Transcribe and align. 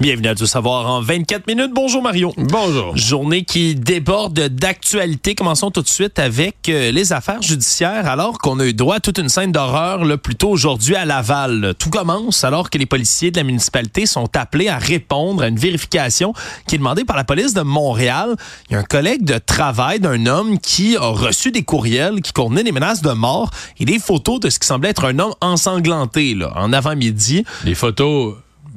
Bienvenue 0.00 0.26
à 0.26 0.34
Tout 0.34 0.46
savoir 0.46 0.90
en 0.90 1.00
24 1.00 1.46
minutes. 1.46 1.70
Bonjour 1.72 2.02
Mario. 2.02 2.34
Bonjour. 2.36 2.96
Journée 2.96 3.44
qui 3.44 3.76
déborde 3.76 4.48
d'actualité. 4.48 5.36
Commençons 5.36 5.70
tout 5.70 5.82
de 5.82 5.88
suite 5.88 6.18
avec 6.18 6.68
euh, 6.68 6.90
les 6.90 7.12
affaires 7.12 7.40
judiciaires 7.40 8.08
alors 8.08 8.38
qu'on 8.38 8.58
a 8.58 8.66
eu 8.66 8.74
droit 8.74 8.96
à 8.96 9.00
toute 9.00 9.18
une 9.18 9.28
scène 9.28 9.52
d'horreur 9.52 10.04
là, 10.04 10.16
plutôt 10.16 10.50
aujourd'hui 10.50 10.96
à 10.96 11.04
Laval. 11.04 11.74
Tout 11.78 11.90
commence 11.90 12.42
alors 12.42 12.70
que 12.70 12.78
les 12.78 12.86
policiers 12.86 13.30
de 13.30 13.36
la 13.36 13.44
municipalité 13.44 14.04
sont 14.04 14.28
appelés 14.36 14.66
à 14.66 14.78
répondre 14.78 15.44
à 15.44 15.46
une 15.46 15.58
vérification 15.58 16.34
qui 16.66 16.74
est 16.74 16.78
demandée 16.78 17.04
par 17.04 17.16
la 17.16 17.22
police 17.22 17.54
de 17.54 17.62
Montréal. 17.62 18.34
Il 18.70 18.72
y 18.72 18.76
a 18.76 18.80
un 18.80 18.84
collègue 18.84 19.24
de 19.24 19.38
travail 19.38 20.00
d'un 20.00 20.26
homme 20.26 20.58
qui 20.58 20.96
a 20.96 21.06
reçu 21.06 21.52
des 21.52 21.62
courriels 21.62 22.20
qui 22.20 22.32
contenaient 22.32 22.64
des 22.64 22.72
menaces 22.72 23.00
de 23.00 23.12
mort 23.12 23.50
et 23.78 23.84
des 23.84 24.00
photos 24.00 24.40
de 24.40 24.50
ce 24.50 24.58
qui 24.58 24.66
semblait 24.66 24.90
être 24.90 25.04
un 25.04 25.20
homme 25.20 25.34
ensanglanté 25.40 26.34
là, 26.34 26.52
en 26.56 26.72
avant-midi. 26.72 27.44
Les 27.64 27.76
photos 27.76 28.34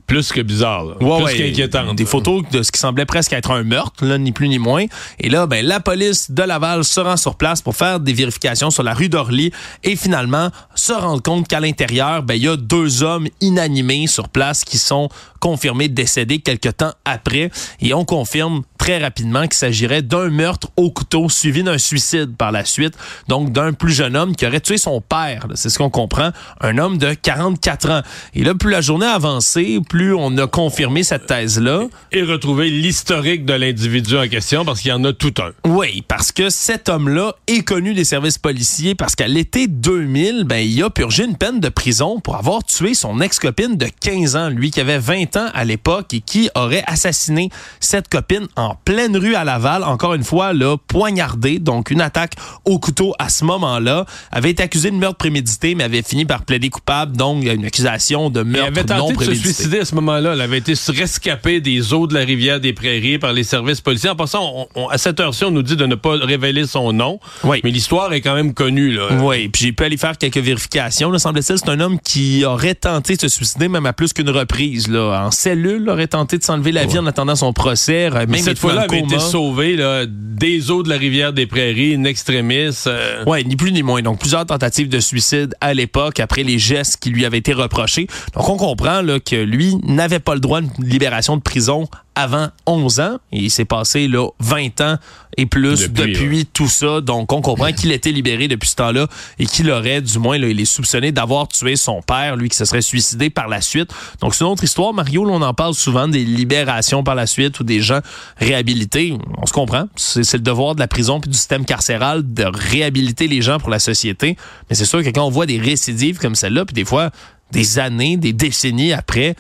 plus 0.08 0.32
que 0.32 0.40
bizarre, 0.40 0.86
là. 0.86 0.96
Ouais, 1.02 1.18
plus 1.18 1.26
ouais, 1.26 1.38
qu'inquiétante. 1.38 1.96
Des 1.98 2.06
photos 2.06 2.44
de 2.50 2.64
ce 2.64 2.72
qui 2.72 2.80
semblait 2.80 3.06
presque 3.06 3.34
être 3.34 3.52
un 3.52 3.64
meurtre, 3.64 4.06
là, 4.06 4.18
ni 4.18 4.32
plus 4.32 4.48
ni 4.48 4.58
moins. 4.58 4.86
Et 5.20 5.30
là, 5.30 5.48
ben, 5.48 5.66
la 5.66 5.82
police 5.82 6.32
de 6.32 6.44
Laval 6.44 6.86
se 6.86 7.02
rend 7.02 7.18
sur 7.18 7.36
place 7.36 7.62
pour 7.62 7.76
faire 7.76 8.00
des 8.00 8.14
vérifications 8.14 8.72
sur 8.72 8.84
la 8.84 8.94
rue 8.94 9.10
d'Orly 9.10 9.52
et 9.84 9.98
finalement 9.98 10.50
se 10.76 10.94
rendre 10.94 11.22
compte 11.22 11.50
qu'à 11.50 11.60
l'intérieur, 11.60 12.24
ben, 12.24 12.36
il 12.36 12.44
y 12.44 12.48
a 12.48 12.56
deux 12.56 13.04
hommes 13.04 13.28
inanimés 13.42 14.08
sur 14.08 14.30
place 14.30 14.64
qui 14.64 14.78
sont 14.78 15.10
confirmés 15.42 15.90
décédés 15.90 16.40
quelques 16.40 16.78
temps 16.78 16.94
après. 17.04 17.52
Et 17.82 17.94
on 17.94 18.06
confirme 18.06 18.64
très 18.78 19.00
rapidement 19.00 19.42
qu'il 19.42 19.56
s'agirait 19.56 20.02
d'un 20.02 20.30
meurtre 20.30 20.70
au 20.78 20.90
couteau 20.90 21.28
suivi 21.28 21.64
d'un 21.64 21.78
suicide 21.78 22.36
par 22.38 22.54
la 22.54 22.64
suite. 22.64 22.94
Donc, 23.28 23.52
d'un 23.52 23.74
plus 23.74 23.94
jeune 23.94 24.16
homme 24.16 24.36
qui 24.36 24.48
aurait 24.48 24.62
tué 24.62 24.78
son 24.78 25.02
père. 25.02 25.48
C'est 25.56 25.70
ce 25.70 25.78
qu'on 25.78 25.90
comprend. 25.90 26.32
Un 26.62 26.78
homme 26.78 26.98
de 26.98 27.14
44 27.14 27.90
ans. 27.90 28.02
Et 28.34 28.44
là, 28.44 28.56
plus 28.56 28.72
la 28.72 28.82
journée 28.82 29.06
a 29.06 29.14
avancé, 29.14 29.80
plus 29.90 29.97
on 30.14 30.38
a 30.38 30.48
confirmé 30.48 31.04
cette 31.04 31.28
thèse-là. 31.28 31.88
Et 32.12 32.24
retrouver 32.24 32.70
l'historique 32.70 33.46
de 33.46 33.54
l'individu 33.54 34.18
en 34.18 34.28
question, 34.28 34.66
parce 34.66 34.82
qu'il 34.82 34.90
y 34.90 34.94
en 34.94 35.04
a 35.04 35.14
tout 35.14 35.34
un. 35.40 35.52
Oui, 35.70 36.04
parce 36.08 36.32
que 36.32 36.50
cet 36.50 36.90
homme-là 36.90 37.36
est 37.48 37.62
connu 37.62 37.94
des 37.94 38.04
services 38.04 38.38
policiers 38.38 38.96
parce 38.96 39.16
qu'à 39.16 39.28
l'été 39.28 39.68
2000, 39.68 40.44
ben, 40.46 40.58
il 40.58 40.84
a 40.84 40.90
purgé 40.90 41.26
une 41.26 41.36
peine 41.36 41.60
de 41.60 41.70
prison 41.70 42.20
pour 42.20 42.36
avoir 42.36 42.64
tué 42.64 42.94
son 42.94 43.22
ex-copine 43.22 43.78
de 43.78 43.88
15 44.02 44.36
ans, 44.36 44.50
lui 44.50 44.72
qui 44.72 44.80
avait 44.80 45.00
20 45.00 45.38
ans 45.38 45.48
à 45.54 45.66
l'époque 45.66 46.14
et 46.14 46.22
qui 46.22 46.50
aurait 46.56 46.84
assassiné 46.88 47.50
cette 47.80 48.10
copine 48.10 48.48
en 48.56 48.76
pleine 48.76 49.18
rue 49.18 49.36
à 49.36 49.44
Laval, 49.44 49.84
encore 49.84 50.14
une 50.14 50.24
fois, 50.24 50.54
là, 50.54 50.78
poignardé, 50.88 51.60
donc 51.60 51.92
une 51.92 52.02
attaque 52.02 52.34
au 52.66 52.80
couteau 52.80 53.14
à 53.20 53.30
ce 53.30 53.46
moment-là, 53.46 54.06
avait 54.32 54.52
été 54.52 54.64
accusé 54.64 54.92
de 54.92 54.96
meurtre 54.96 55.18
prémédité, 55.18 55.76
mais 55.76 55.84
avait 55.84 56.02
fini 56.02 56.26
par 56.26 56.44
plaider 56.44 56.70
coupable, 56.70 57.16
donc 57.16 57.40
il 57.42 57.48
y 57.48 57.50
a 57.50 57.54
une 57.54 57.66
accusation 57.66 58.30
de 58.30 58.42
Il 58.42 58.48
meurtre 58.48 58.68
avait 58.68 58.84
non 58.84 59.08
tenté 59.08 59.14
de 59.14 59.20
se 59.20 59.26
prémédité. 59.26 59.54
suicider 59.54 59.80
à 59.80 59.86
ce 59.88 59.96
moment-là. 59.96 60.34
Il 60.36 60.42
avait 60.42 60.58
été 60.60 60.74
rescapé 60.90 61.62
des 61.62 61.94
eaux 61.94 62.08
de 62.08 62.14
la 62.14 62.22
rivière 62.22 62.60
des 62.60 62.74
Prairies 62.74 63.18
par 63.18 63.34
les 63.34 63.44
services 63.44 63.82
policiers. 63.82 64.10
En 64.10 64.16
passant, 64.16 64.44
on- 64.76 64.84
on- 64.84 64.88
à 64.90 64.98
cette 64.98 65.20
heure-ci, 65.20 65.44
on 65.46 65.52
nous 65.52 65.64
dit 65.64 65.76
de 65.76 65.86
ne 65.86 65.96
pas 65.96 66.12
révéler 66.18 66.66
son 66.68 66.94
nom. 66.94 67.20
Oui. 67.44 67.60
Mais 67.64 67.72
l'histoire 67.72 68.12
est 68.14 68.22
quand 68.22 68.36
même 68.36 68.54
connue, 68.54 68.92
là. 68.94 69.08
Oui, 69.22 69.48
puis 69.50 69.64
j'ai 69.66 69.72
pu 69.72 69.84
aller 69.84 69.98
faire 69.98 70.18
quelques 70.18 70.38
vérifications. 70.38 71.10
Là, 71.12 71.20
semble-t-il, 71.20 71.58
c'est 71.58 71.70
un 71.70 71.80
homme 71.80 72.00
qui 72.00 72.44
aurait 72.46 72.76
tenté 72.76 73.16
de 73.16 73.22
se 73.22 73.30
suicider 73.30 73.68
même 73.68 73.86
à 73.86 73.94
plus 73.94 74.14
qu'une 74.14 74.30
reprise. 74.30 74.88
Là. 74.88 75.24
En 75.26 75.32
cellule, 75.32 75.90
aurait 75.90 76.08
tenté 76.08 76.38
de 76.38 76.44
s'enlever 76.44 76.72
la 76.72 76.86
vie 76.86 77.00
en 77.00 77.06
attendant 77.06 77.36
son 77.36 77.54
procès. 77.54 78.10
Même 78.10 78.28
Mais 78.30 78.38
cette 78.40 78.60
fois-là, 78.60 78.82
avait 78.82 79.00
été 79.00 79.20
sauvé 79.20 79.76
là, 79.76 80.06
des 80.08 80.70
eaux 80.72 80.84
de 80.84 80.90
la 80.90 80.98
rivière 80.98 81.34
des 81.34 81.46
Prairies, 81.48 81.94
une 81.94 82.06
extrémiste. 82.06 82.88
euh, 82.88 83.24
Ouais, 83.26 83.44
ni 83.44 83.56
plus 83.56 83.72
ni 83.72 83.84
moins. 83.84 84.02
Donc, 84.02 84.20
plusieurs 84.20 84.46
tentatives 84.46 84.90
de 84.90 85.00
suicide 85.00 85.56
à 85.62 85.74
l'époque 85.74 86.20
après 86.20 86.44
les 86.44 86.60
gestes 86.60 86.98
qui 87.02 87.10
lui 87.10 87.26
avaient 87.26 87.38
été 87.38 87.54
reprochés. 87.54 88.08
Donc, 88.36 88.50
on 88.50 88.58
comprend 88.58 89.02
là, 89.02 89.20
que 89.20 89.36
lui 89.36 89.76
n'avait 89.84 90.20
pas 90.20 90.34
le 90.34 90.40
droit 90.40 90.62
de 90.62 90.68
libération 90.80 91.38
de 91.38 91.42
prison 91.42 91.88
avant 92.16 92.48
11 92.66 93.00
ans. 93.00 93.18
Et 93.32 93.40
il 93.40 93.52
s'est 93.52 93.66
passé 93.66 94.08
là, 94.08 94.28
20 94.40 94.82
ans 94.82 94.98
et 95.38 95.46
plus 95.46 95.90
Depuis, 95.90 96.14
depuis, 96.14 96.46
tout 96.46 96.68
ça. 96.68 97.00
Donc, 97.00 97.32
on 97.32 97.42
comprend 97.42 97.72
qu'il 97.72 97.92
était 97.92 98.12
libéré 98.12 98.48
depuis 98.48 98.70
ce 98.70 98.76
temps-là 98.76 99.08
et 99.38 99.46
qu'il 99.46 99.70
aurait, 99.70 100.02
du 100.02 100.18
moins, 100.18 100.40
là, 100.40 100.48
il 100.48 100.60
est 100.60 100.66
soupçonné 100.66 101.12
d'avoir 101.12 101.48
tué 101.48 101.76
son 101.76 102.02
père, 102.02 102.36
lui 102.36 102.50
qui 102.50 102.58
se 102.58 102.66
serait 102.66 102.82
suicidé 102.82 103.30
par 103.30 103.48
la 103.48 103.62
suite. 103.62 103.94
Donc, 104.20 104.34
c'est 104.34 104.44
une 104.44 104.50
autre 104.50 104.64
histoire. 104.64 104.94
Mario, 104.94 105.26
là, 105.26 105.34
on 105.34 105.42
en 105.44 105.54
parle 105.54 105.76
souvent 105.76 106.08
des 106.08 106.26
libérations 106.26 107.04
par 107.04 107.14
la 107.14 107.28
suite 107.28 107.60
ou 107.60 107.64
des 107.64 107.82
gens 107.82 108.00
réhabilités. 108.38 109.16
On 109.38 109.46
se 109.46 109.54
comprend. 109.54 109.88
C'est 109.96 110.24
c'est 110.24 110.38
le 110.38 110.44
devoir 110.44 110.76
de 110.76 110.80
la 110.80 110.88
prison 110.88 111.20
puis 111.20 111.30
du 111.30 111.38
système 111.38 111.66
carcéral 111.66 112.34
de 112.34 112.44
réhabiliter 112.44 113.28
les 113.28 113.42
gens 113.42 113.60
pour 113.60 113.70
la 113.70 113.80
société. 113.80 114.38
Mais 114.70 114.76
c'est 114.76 114.86
sûr 114.86 115.04
que 115.04 115.10
quand 115.10 115.26
on 115.26 115.30
voit 115.30 115.46
des 115.46 115.60
récidives 115.60 116.18
comme 116.18 116.36
celle-là, 116.36 116.66
puis 116.66 116.74
des 116.74 116.86
fois, 116.86 117.12
des 117.52 117.80
années, 117.80 118.18
des 118.18 118.34
décennies 118.34 118.94
après, 118.94 119.36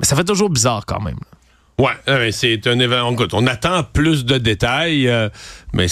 mais 0.00 0.06
ça 0.06 0.16
fait 0.16 0.24
toujours 0.24 0.50
bizarre 0.50 0.84
quand 0.86 1.00
même. 1.00 1.18
Ouais, 1.78 1.92
euh, 2.08 2.18
mais 2.18 2.32
c'est 2.32 2.66
un 2.66 2.78
événement. 2.78 3.14
On 3.32 3.46
attend 3.46 3.82
plus 3.84 4.24
de 4.24 4.38
détails, 4.38 5.08
euh, 5.08 5.28
mais 5.72 5.86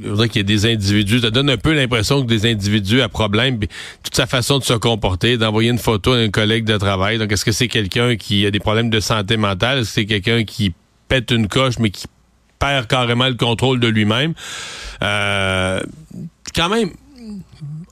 je 0.00 0.08
voudrais 0.08 0.28
qu'il 0.28 0.38
y 0.38 0.40
ait 0.40 0.44
des 0.44 0.66
individus. 0.66 1.20
Ça 1.20 1.30
donne 1.30 1.50
un 1.50 1.56
peu 1.56 1.74
l'impression 1.74 2.22
que 2.22 2.26
des 2.26 2.50
individus 2.50 3.00
à 3.02 3.08
problème, 3.08 3.58
toute 4.02 4.14
sa 4.14 4.26
façon 4.26 4.58
de 4.58 4.64
se 4.64 4.72
comporter, 4.74 5.36
d'envoyer 5.36 5.70
une 5.70 5.78
photo 5.78 6.12
à 6.12 6.16
un 6.16 6.30
collègue 6.30 6.64
de 6.64 6.76
travail. 6.78 7.18
Donc, 7.18 7.32
est-ce 7.32 7.44
que 7.44 7.52
c'est 7.52 7.68
quelqu'un 7.68 8.16
qui 8.16 8.46
a 8.46 8.50
des 8.50 8.60
problèmes 8.60 8.90
de 8.90 9.00
santé 9.00 9.36
mentale? 9.36 9.80
Est-ce 9.80 9.88
que 9.88 9.94
c'est 9.94 10.06
quelqu'un 10.06 10.44
qui 10.44 10.72
pète 11.08 11.30
une 11.30 11.48
coche, 11.48 11.78
mais 11.78 11.90
qui 11.90 12.06
perd 12.58 12.86
carrément 12.86 13.28
le 13.28 13.34
contrôle 13.34 13.80
de 13.80 13.88
lui-même? 13.88 14.34
Euh, 15.02 15.80
quand 16.54 16.68
même. 16.68 16.90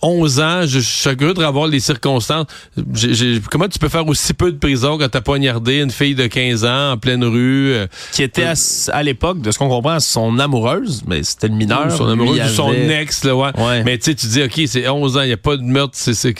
11 0.04 0.40
ans, 0.40 0.60
je, 0.62 0.80
je 0.80 0.80
suis 0.80 1.16
curieux 1.16 1.32
de 1.34 1.44
revoir 1.44 1.68
les 1.68 1.78
circonstances. 1.78 2.46
J'ai- 2.94 3.40
comment 3.50 3.68
tu 3.68 3.78
peux 3.78 3.88
faire 3.88 4.06
aussi 4.08 4.34
peu 4.34 4.50
de 4.50 4.58
prison 4.58 4.98
quand 4.98 5.08
t'as 5.08 5.20
poignardé 5.20 5.80
une 5.80 5.90
fille 5.92 6.14
de 6.16 6.26
15 6.26 6.64
ans 6.64 6.92
en 6.92 6.96
pleine 6.96 7.22
rue? 7.24 7.72
euh, 7.72 7.86
Qui 8.12 8.24
était 8.24 8.44
à, 8.44 8.54
à 8.92 9.02
l'époque, 9.04 9.40
de 9.40 9.50
ce 9.52 9.58
qu'on 9.58 9.68
comprend, 9.68 10.00
son 10.00 10.38
amoureuse, 10.40 11.02
mais 11.06 11.22
c'était 11.22 11.48
le 11.48 11.54
mineur. 11.54 11.90
son 11.96 12.12
il 12.14 12.20
ou 12.20 12.48
son 12.48 12.70
avait- 12.70 13.02
ex, 13.02 13.22
là, 13.24 13.36
ouais. 13.36 13.50
Ouais. 13.58 13.84
Mais 13.84 13.96
tu 13.98 14.06
sais, 14.06 14.14
tu 14.16 14.26
dis, 14.26 14.42
OK, 14.42 14.60
c'est 14.66 14.88
11 14.88 15.16
ans, 15.16 15.22
il 15.22 15.26
n'y 15.28 15.32
a 15.32 15.36
pas 15.36 15.56
de 15.56 15.62
meurtre, 15.62 15.92
c'est- 15.94 16.34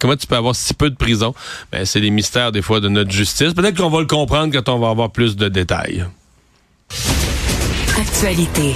comment 0.00 0.16
tu 0.16 0.26
peux 0.26 0.36
avoir 0.36 0.54
si 0.56 0.72
peu 0.72 0.88
de 0.88 0.96
prison? 0.96 1.34
Ben, 1.70 1.84
c'est 1.84 2.00
les 2.00 2.10
mystères, 2.10 2.50
des 2.52 2.62
fois, 2.62 2.80
de 2.80 2.88
notre 2.88 3.10
justice. 3.10 3.52
Peut-être 3.52 3.76
qu'on 3.76 3.90
va 3.90 4.00
le 4.00 4.06
comprendre 4.06 4.52
quand 4.52 4.72
on 4.72 4.78
va 4.78 4.88
avoir 4.88 5.10
plus 5.10 5.36
de 5.36 5.48
détails. 5.48 6.06
Actualité. 7.98 8.74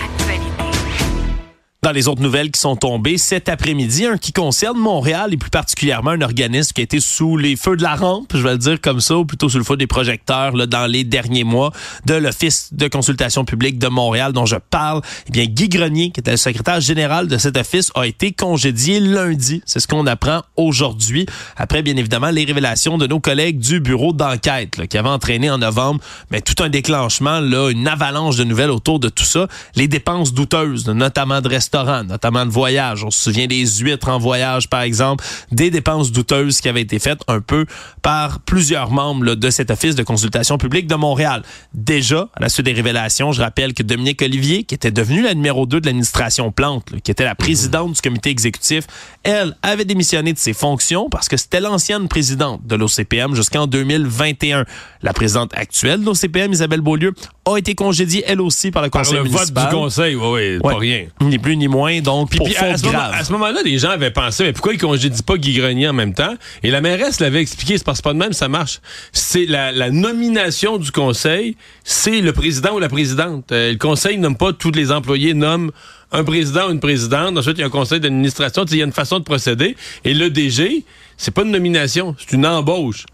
Dans 1.86 1.92
les 1.92 2.08
autres 2.08 2.20
nouvelles 2.20 2.50
qui 2.50 2.60
sont 2.60 2.74
tombées 2.74 3.16
cet 3.16 3.48
après-midi, 3.48 4.06
un 4.06 4.19
qui 4.19 4.32
concerne 4.32 4.76
Montréal 4.76 5.32
et 5.32 5.36
plus 5.36 5.50
particulièrement 5.50 6.10
un 6.10 6.20
organisme 6.20 6.72
qui 6.72 6.80
a 6.80 6.82
été 6.82 6.98
sous 6.98 7.36
les 7.36 7.54
feux 7.54 7.76
de 7.76 7.84
la 7.84 7.94
rampe, 7.94 8.32
je 8.34 8.42
vais 8.42 8.50
le 8.50 8.58
dire 8.58 8.80
comme 8.80 9.00
ça, 9.00 9.16
ou 9.19 9.24
plutôt 9.24 9.48
sous 9.48 9.58
le 9.58 9.62
feu 9.62 9.76
des 9.76 9.86
projecteurs 9.86 10.56
là, 10.56 10.66
dans 10.66 10.88
les 10.88 11.04
derniers 11.04 11.44
mois 11.44 11.70
de 12.04 12.14
l'Office 12.14 12.70
de 12.72 12.88
consultation 12.88 13.44
publique 13.44 13.78
de 13.78 13.86
Montréal 13.86 14.32
dont 14.32 14.47
je 14.47 14.56
parle. 14.56 15.00
Eh 15.28 15.30
bien, 15.30 15.44
Guy 15.44 15.69
Grenier, 15.69 16.10
qui 16.10 16.19
était 16.19 16.32
le 16.32 16.38
secrétaire 16.38 16.80
général 16.80 17.28
de 17.28 17.38
cet 17.38 17.56
office, 17.56 17.92
a 17.94 18.04
été 18.04 18.32
congédié 18.32 18.98
lundi. 18.98 19.62
C'est 19.64 19.78
ce 19.78 19.86
qu'on 19.86 20.08
apprend 20.08 20.42
aujourd'hui, 20.56 21.24
après 21.56 21.82
bien 21.82 21.97
évidemment 21.97 22.30
les 22.30 22.44
révélations 22.44 22.98
de 22.98 23.06
nos 23.06 23.20
collègues 23.20 23.60
du 23.60 23.78
bureau 23.78 24.12
d'enquête 24.12 24.88
qui 24.88 24.98
avaient 24.98 25.08
entraîné 25.08 25.50
en 25.50 25.58
novembre 25.58 26.00
mais 26.32 26.41
tout 26.41 26.60
un 26.64 26.68
déclenchement, 26.68 27.38
là, 27.38 27.70
une 27.70 27.86
avalanche 27.86 28.34
de 28.34 28.42
nouvelles 28.42 28.72
autour 28.72 28.98
de 28.98 29.08
tout 29.08 29.22
ça. 29.22 29.47
Les 29.76 29.86
dépenses 29.86 30.34
douteuses, 30.34 30.88
notamment 30.88 31.41
de 31.41 31.48
restaurants, 31.48 31.75
notamment 31.84 32.47
de 32.47 32.50
voyages. 32.50 33.04
On 33.04 33.10
se 33.10 33.22
souvient 33.25 33.47
des 33.47 33.66
huîtres 33.66 34.09
en 34.09 34.19
voyage, 34.19 34.69
par 34.69 34.81
exemple, 34.82 35.25
des 35.53 35.70
dépenses 35.70 36.12
douteuses 36.12 36.60
qui 36.60 36.69
avaient 36.69 36.82
été 36.82 36.98
faites 36.98 37.20
un 37.28 37.41
peu 37.41 37.66
par 38.03 38.41
plusieurs 38.41 38.91
membres 38.91 39.25
là, 39.25 39.34
de 39.34 39.50
cet 39.50 39.70
office 39.70 39.94
de 39.94 40.03
consultation 40.03 40.59
publique 40.59 40.86
de 40.86 40.94
Montréal. 40.94 41.42
Déjà, 41.75 42.28
à 42.34 42.41
la 42.41 42.48
suite 42.48 42.66
des 42.66 42.72
révélations, 42.72 43.32
je 43.32 43.41
rappelle 43.42 43.75
que 43.75 43.82
Dominique 43.82 44.22
Olivier, 44.22 44.65
qui 44.65 44.74
était 44.74 44.91
devenue 44.91 45.22
la 45.22 45.34
numéro 45.34 45.66
2 45.66 45.80
de 45.80 45.86
l'administration 45.86 46.50
Plante, 46.53 46.91
là, 46.91 46.98
qui 47.03 47.10
était 47.10 47.24
la 47.24 47.34
présidente 47.34 47.92
du 47.95 48.00
comité 48.00 48.30
exécutif, 48.30 48.84
elle 49.22 49.56
avait 49.62 49.84
démissionné 49.84 50.33
de 50.33 50.39
ses 50.39 50.53
fonctions 50.53 51.09
parce 51.10 51.28
que 51.28 51.36
c'était 51.36 51.60
l'ancienne 51.60 52.09
présidente 52.09 52.66
de 52.66 52.77
l'OCPM 52.77 53.34
jusqu'en 53.34 53.66
2021. 53.66 54.65
La 55.03 55.12
présidente 55.12 55.53
actuelle 55.56 56.00
de 56.00 56.06
l'OCPM, 56.06 56.53
Isabelle 56.53 56.80
Beaulieu, 56.80 57.12
a 57.45 57.56
été 57.56 57.74
congédiée 57.74 58.24
elle 58.27 58.41
aussi 58.41 58.71
par 58.71 58.83
le 58.83 58.91
Par 58.91 59.03
conseil 59.03 59.18
le 59.22 59.28
vote 59.28 59.53
du 59.53 59.66
conseil, 59.74 60.15
oui, 60.16 60.22
oui, 60.27 60.59
Ouais. 60.62 60.72
pas 60.72 60.78
rien. 60.78 61.06
Ni 61.21 61.39
plus 61.39 61.55
ni 61.56 61.68
moins, 61.68 62.00
donc 62.00 62.30
Puis, 62.30 62.38
pour 62.38 62.47
puis, 62.47 62.56
à, 62.56 62.76
ce 62.76 62.84
moment, 62.84 62.98
grave. 62.98 63.14
à 63.14 63.24
ce 63.24 63.32
moment-là, 63.32 63.60
les 63.64 63.78
gens 63.78 63.91
avaient 63.91 64.10
pensé, 64.10 64.44
mais 64.44 64.53
pourquoi 64.53 64.74
ils 64.74 64.78
congédient 64.80 65.18
pas 65.24 65.36
Guy 65.36 65.54
Grenier 65.54 65.88
en 65.88 65.92
même 65.92 66.14
temps? 66.14 66.34
Et 66.62 66.70
la 66.70 66.80
mairesse 66.80 67.20
l'avait 67.20 67.41
expliqué, 67.41 67.78
c'est 67.78 67.84
parce 67.84 67.98
que 67.98 68.04
pas 68.04 68.12
de 68.12 68.18
même, 68.18 68.32
ça 68.32 68.48
marche. 68.48 68.80
C'est 69.12 69.47
la, 69.47 69.72
la 69.72 69.91
nomination 69.91 70.78
du 70.78 70.91
conseil, 70.92 71.56
c'est 71.84 72.20
le 72.20 72.32
président 72.32 72.74
ou 72.74 72.78
la 72.78 72.88
présidente. 72.88 73.50
Euh, 73.53 73.72
le 73.72 73.78
conseil 73.78 74.18
nomme 74.18 74.36
pas 74.36 74.53
tous 74.53 74.72
les 74.72 74.92
employés, 74.92 75.34
nomme 75.34 75.70
un 76.12 76.24
président 76.24 76.68
ou 76.68 76.72
une 76.72 76.80
présidente. 76.80 77.36
Ensuite, 77.36 77.59
il 77.59 77.60
y 77.60 77.64
a 77.64 77.66
un 77.66 77.70
conseil 77.70 78.00
d'administration. 78.00 78.64
Il 78.70 78.76
y 78.76 78.82
a 78.82 78.84
une 78.84 78.92
façon 78.92 79.18
de 79.18 79.24
procéder. 79.24 79.76
Et 80.04 80.14
le 80.14 80.30
DG, 80.30 80.84
c'est 81.16 81.32
pas 81.32 81.42
une 81.42 81.50
nomination, 81.50 82.14
c'est 82.18 82.34
une 82.34 82.47
embauche. 82.47 83.06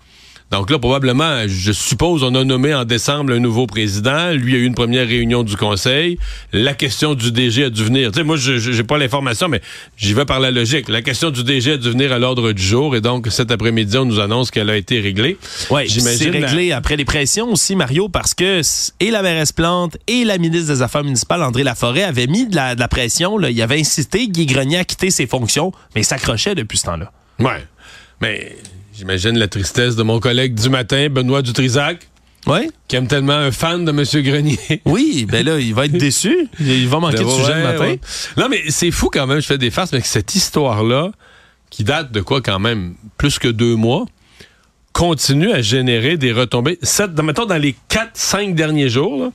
Donc 0.53 0.69
là, 0.69 0.79
probablement, 0.79 1.49
je 1.49 1.73
suppose, 1.73 2.23
on 2.23 2.35
a 2.35 2.45
nommé 2.45 2.75
en 2.75 2.85
décembre 2.85 3.33
un 3.33 3.39
nouveau 3.39 3.67
président. 3.67 4.33
Lui 4.33 4.55
a 4.55 4.59
eu 4.59 4.65
une 4.65 4.75
première 4.75 5.09
réunion 5.09 5.45
du 5.45 5.57
Conseil. 5.57 6.19
La 6.53 6.75
question 6.75 7.15
du 7.15 7.33
DG 7.33 7.65
a 7.65 7.71
dû 7.71 7.83
venir. 7.83 8.13
Tu 8.13 8.19
sais, 8.19 8.23
moi, 8.23 8.37
je 8.37 8.59
j'ai 8.59 8.85
pas 8.85 8.99
l'information, 8.99 9.49
mais 9.49 9.63
j'y 9.97 10.13
vais 10.13 10.27
par 10.27 10.41
la 10.41 10.51
logique. 10.51 10.91
La 10.91 11.01
question 11.01 11.31
du 11.31 11.43
DG 11.43 11.73
a 11.73 11.77
dû 11.79 11.91
venir 11.91 12.13
à 12.13 12.19
l'ordre 12.19 12.53
du 12.53 12.63
jour. 12.63 12.95
Et 12.95 13.01
donc, 13.01 13.29
cet 13.31 13.51
après-midi, 13.51 13.97
on 13.97 14.05
nous 14.05 14.21
annonce 14.21 14.51
qu'elle 14.51 14.69
a 14.69 14.77
été 14.77 15.01
réglée. 15.01 15.39
Oui, 15.71 15.89
c'est 15.89 16.29
réglé 16.29 16.73
après 16.73 16.97
les 16.97 17.07
pressions 17.07 17.51
aussi, 17.51 17.75
Mario, 17.75 18.11
parce 18.11 18.35
que 18.35 18.61
et 19.01 19.11
la 19.11 19.23
mairesse 19.23 19.53
Plante 19.53 19.97
et 20.07 20.25
la 20.25 20.37
ministre 20.37 20.71
des 20.71 20.83
Affaires 20.83 21.05
municipales, 21.05 21.43
André 21.43 21.65
Laforêt, 21.65 22.03
avaient 22.03 22.27
mis 22.27 22.47
de 22.47 22.57
la, 22.57 22.89
pression. 22.89 23.39
Là. 23.39 23.49
Il 23.49 23.63
avait 23.63 23.81
incité 23.81 24.29
Guy 24.29 24.45
Grenier 24.45 24.81
à 24.81 24.85
quitter 24.85 25.11
ses 25.11 25.27
fonctions, 25.27 25.73
mais 25.95 26.03
il 26.03 26.05
s'accrochait 26.05 26.55
depuis 26.55 26.77
ce 26.77 26.85
temps-là. 26.85 27.11
Ouais, 27.39 27.67
mais 28.21 28.55
J'imagine 29.03 29.37
la 29.37 29.49
tristesse 29.49 29.97
de 29.97 30.05
mon 30.05 30.21
collègue 30.21 30.55
du 30.55 30.69
matin, 30.69 31.09
Benoît 31.11 31.43
Dutrisac. 31.43 32.09
Oui. 32.47 32.71
Qui 32.87 32.95
aime 32.95 33.09
tellement 33.09 33.33
un 33.33 33.51
fan 33.51 33.85
de 33.85 33.91
M. 33.91 34.23
Grenier. 34.23 34.61
Oui, 34.85 35.27
ben 35.29 35.45
là, 35.45 35.59
il 35.59 35.75
va 35.75 35.87
être 35.87 35.99
déçu. 35.99 36.49
Il 36.61 36.87
va 36.87 37.01
manquer 37.01 37.25
de 37.25 37.29
sujet 37.29 37.57
le 37.57 37.63
matin. 37.65 37.97
Non, 38.37 38.47
mais 38.49 38.63
c'est 38.69 38.93
fou 38.93 39.11
quand 39.13 39.27
même, 39.27 39.41
je 39.41 39.47
fais 39.47 39.59
des 39.59 39.73
farces, 39.73 39.91
mais 39.91 40.03
cette 40.05 40.37
histoire-là, 40.37 41.11
qui 41.69 41.83
date 41.83 42.13
de 42.13 42.21
quoi 42.21 42.43
quand 42.43 42.61
même 42.61 42.95
plus 43.19 43.41
que 43.41 43.49
deux 43.49 43.75
mois, 43.75 44.07
continue 44.93 45.51
à 45.51 45.63
générer 45.63 46.17
des 46.17 46.31
retombées. 46.31 46.79
Sept, 46.83 47.21
mettons, 47.21 47.47
dans 47.47 47.59
les 47.59 47.75
quatre, 47.89 48.13
cinq 48.15 48.55
derniers 48.55 48.89
jours, 48.89 49.33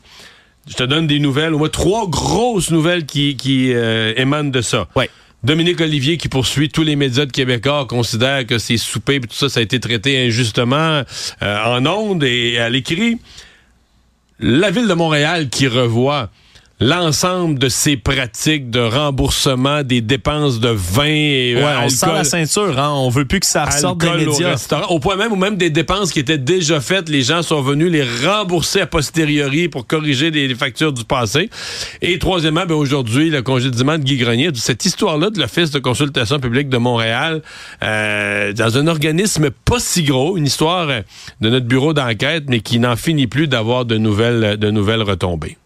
je 0.66 0.76
te 0.76 0.84
donne 0.84 1.08
des 1.08 1.20
nouvelles, 1.20 1.54
au 1.54 1.58
moins 1.58 1.68
trois 1.68 2.08
grosses 2.08 2.72
nouvelles 2.72 3.06
qui, 3.06 3.36
qui 3.36 3.74
euh, 3.74 4.14
émanent 4.16 4.50
de 4.50 4.62
ça. 4.62 4.88
Ouais. 4.96 5.10
Dominique 5.48 5.80
Olivier 5.80 6.18
qui 6.18 6.28
poursuit 6.28 6.68
tous 6.68 6.84
les 6.84 6.98
médias 6.98 7.26
de 7.26 7.32
Québécois 7.32 7.86
considère 7.88 8.46
que 8.46 8.58
ces 8.58 8.76
soupers 8.76 9.16
et 9.16 9.20
tout 9.22 9.34
ça, 9.34 9.48
ça 9.48 9.62
a 9.62 9.64
été 9.64 9.80
traité 9.80 10.28
injustement 10.28 11.04
euh, 11.42 11.64
en 11.64 11.86
ondes 11.86 12.26
et 12.26 12.58
à 12.58 12.70
l'écrit. 12.70 13.18
La 14.42 14.72
ville 14.72 14.90
de 14.90 14.94
Montréal 14.94 15.48
qui 15.48 15.68
revoit 15.68 16.32
l'ensemble 16.80 17.58
de 17.58 17.70
ces 17.70 17.98
pratiques 17.98 18.70
de 18.70 18.80
remboursement 18.80 19.82
des 19.82 20.02
dépenses 20.02 20.60
de 20.60 20.70
vin 20.70 21.06
et 21.06 21.56
ouais, 21.56 21.64
on 21.84 21.90
sent 21.90 22.06
la 22.14 22.24
ceinture, 22.24 22.78
hein? 22.78 22.92
on 22.96 23.10
veut 23.10 23.26
plus 23.26 23.40
que 23.40 23.48
ça 23.48 23.66
ressorte 23.66 24.00
des 24.00 24.12
médias. 24.12 24.56
Au, 24.90 25.00
point 25.00 25.16
même 25.16 25.32
où 25.32 25.36
même 25.36 25.58
des 25.58 25.72
dépenses 25.72 26.12
qui 26.12 26.20
étaient 26.20 26.38
déjà 26.38 26.80
faites, 26.80 27.10
les 27.10 27.24
gens 27.24 27.42
sont 27.42 27.62
venus 27.62 27.92
les 27.92 28.06
rembourser 28.28 28.82
a 28.82 28.86
posteriori 28.86 29.70
pour 29.70 29.88
corriger 29.88 30.30
les, 30.30 30.54
factures 30.54 30.94
du 30.94 31.04
passé. 31.04 31.50
Et 32.02 32.18
troisièmement, 32.20 32.66
ben 32.66 32.76
aujourd'hui, 32.76 33.30
le 33.30 33.42
congédiement 33.42 33.98
de 33.98 34.04
Guy 34.04 34.18
Grenier, 34.18 34.50
cette 34.56 34.86
histoire-là 34.86 35.30
de 35.30 35.40
l'Office 35.40 35.72
de 35.72 35.80
consultation 35.80 36.40
publique 36.40 36.70
de 36.70 36.78
Montréal, 36.78 37.42
euh, 37.84 38.54
dans 38.54 38.78
un 38.78 38.88
organisme 38.88 39.50
pas 39.66 39.80
si 39.80 40.04
gros, 40.04 40.38
une 40.38 40.46
histoire 40.46 40.88
de 41.42 41.50
notre 41.50 41.66
bureau 41.66 41.94
d'enquête, 41.94 42.46
mais 42.48 42.60
qui 42.60 42.80
n'en 42.80 42.96
finit 42.96 43.28
plus 43.28 43.48
d'avoir 43.48 43.86
de 43.86 43.98
nouvelles, 43.98 44.58
de 44.58 44.72
nouvelles 44.72 45.04
retombées. 45.04 45.58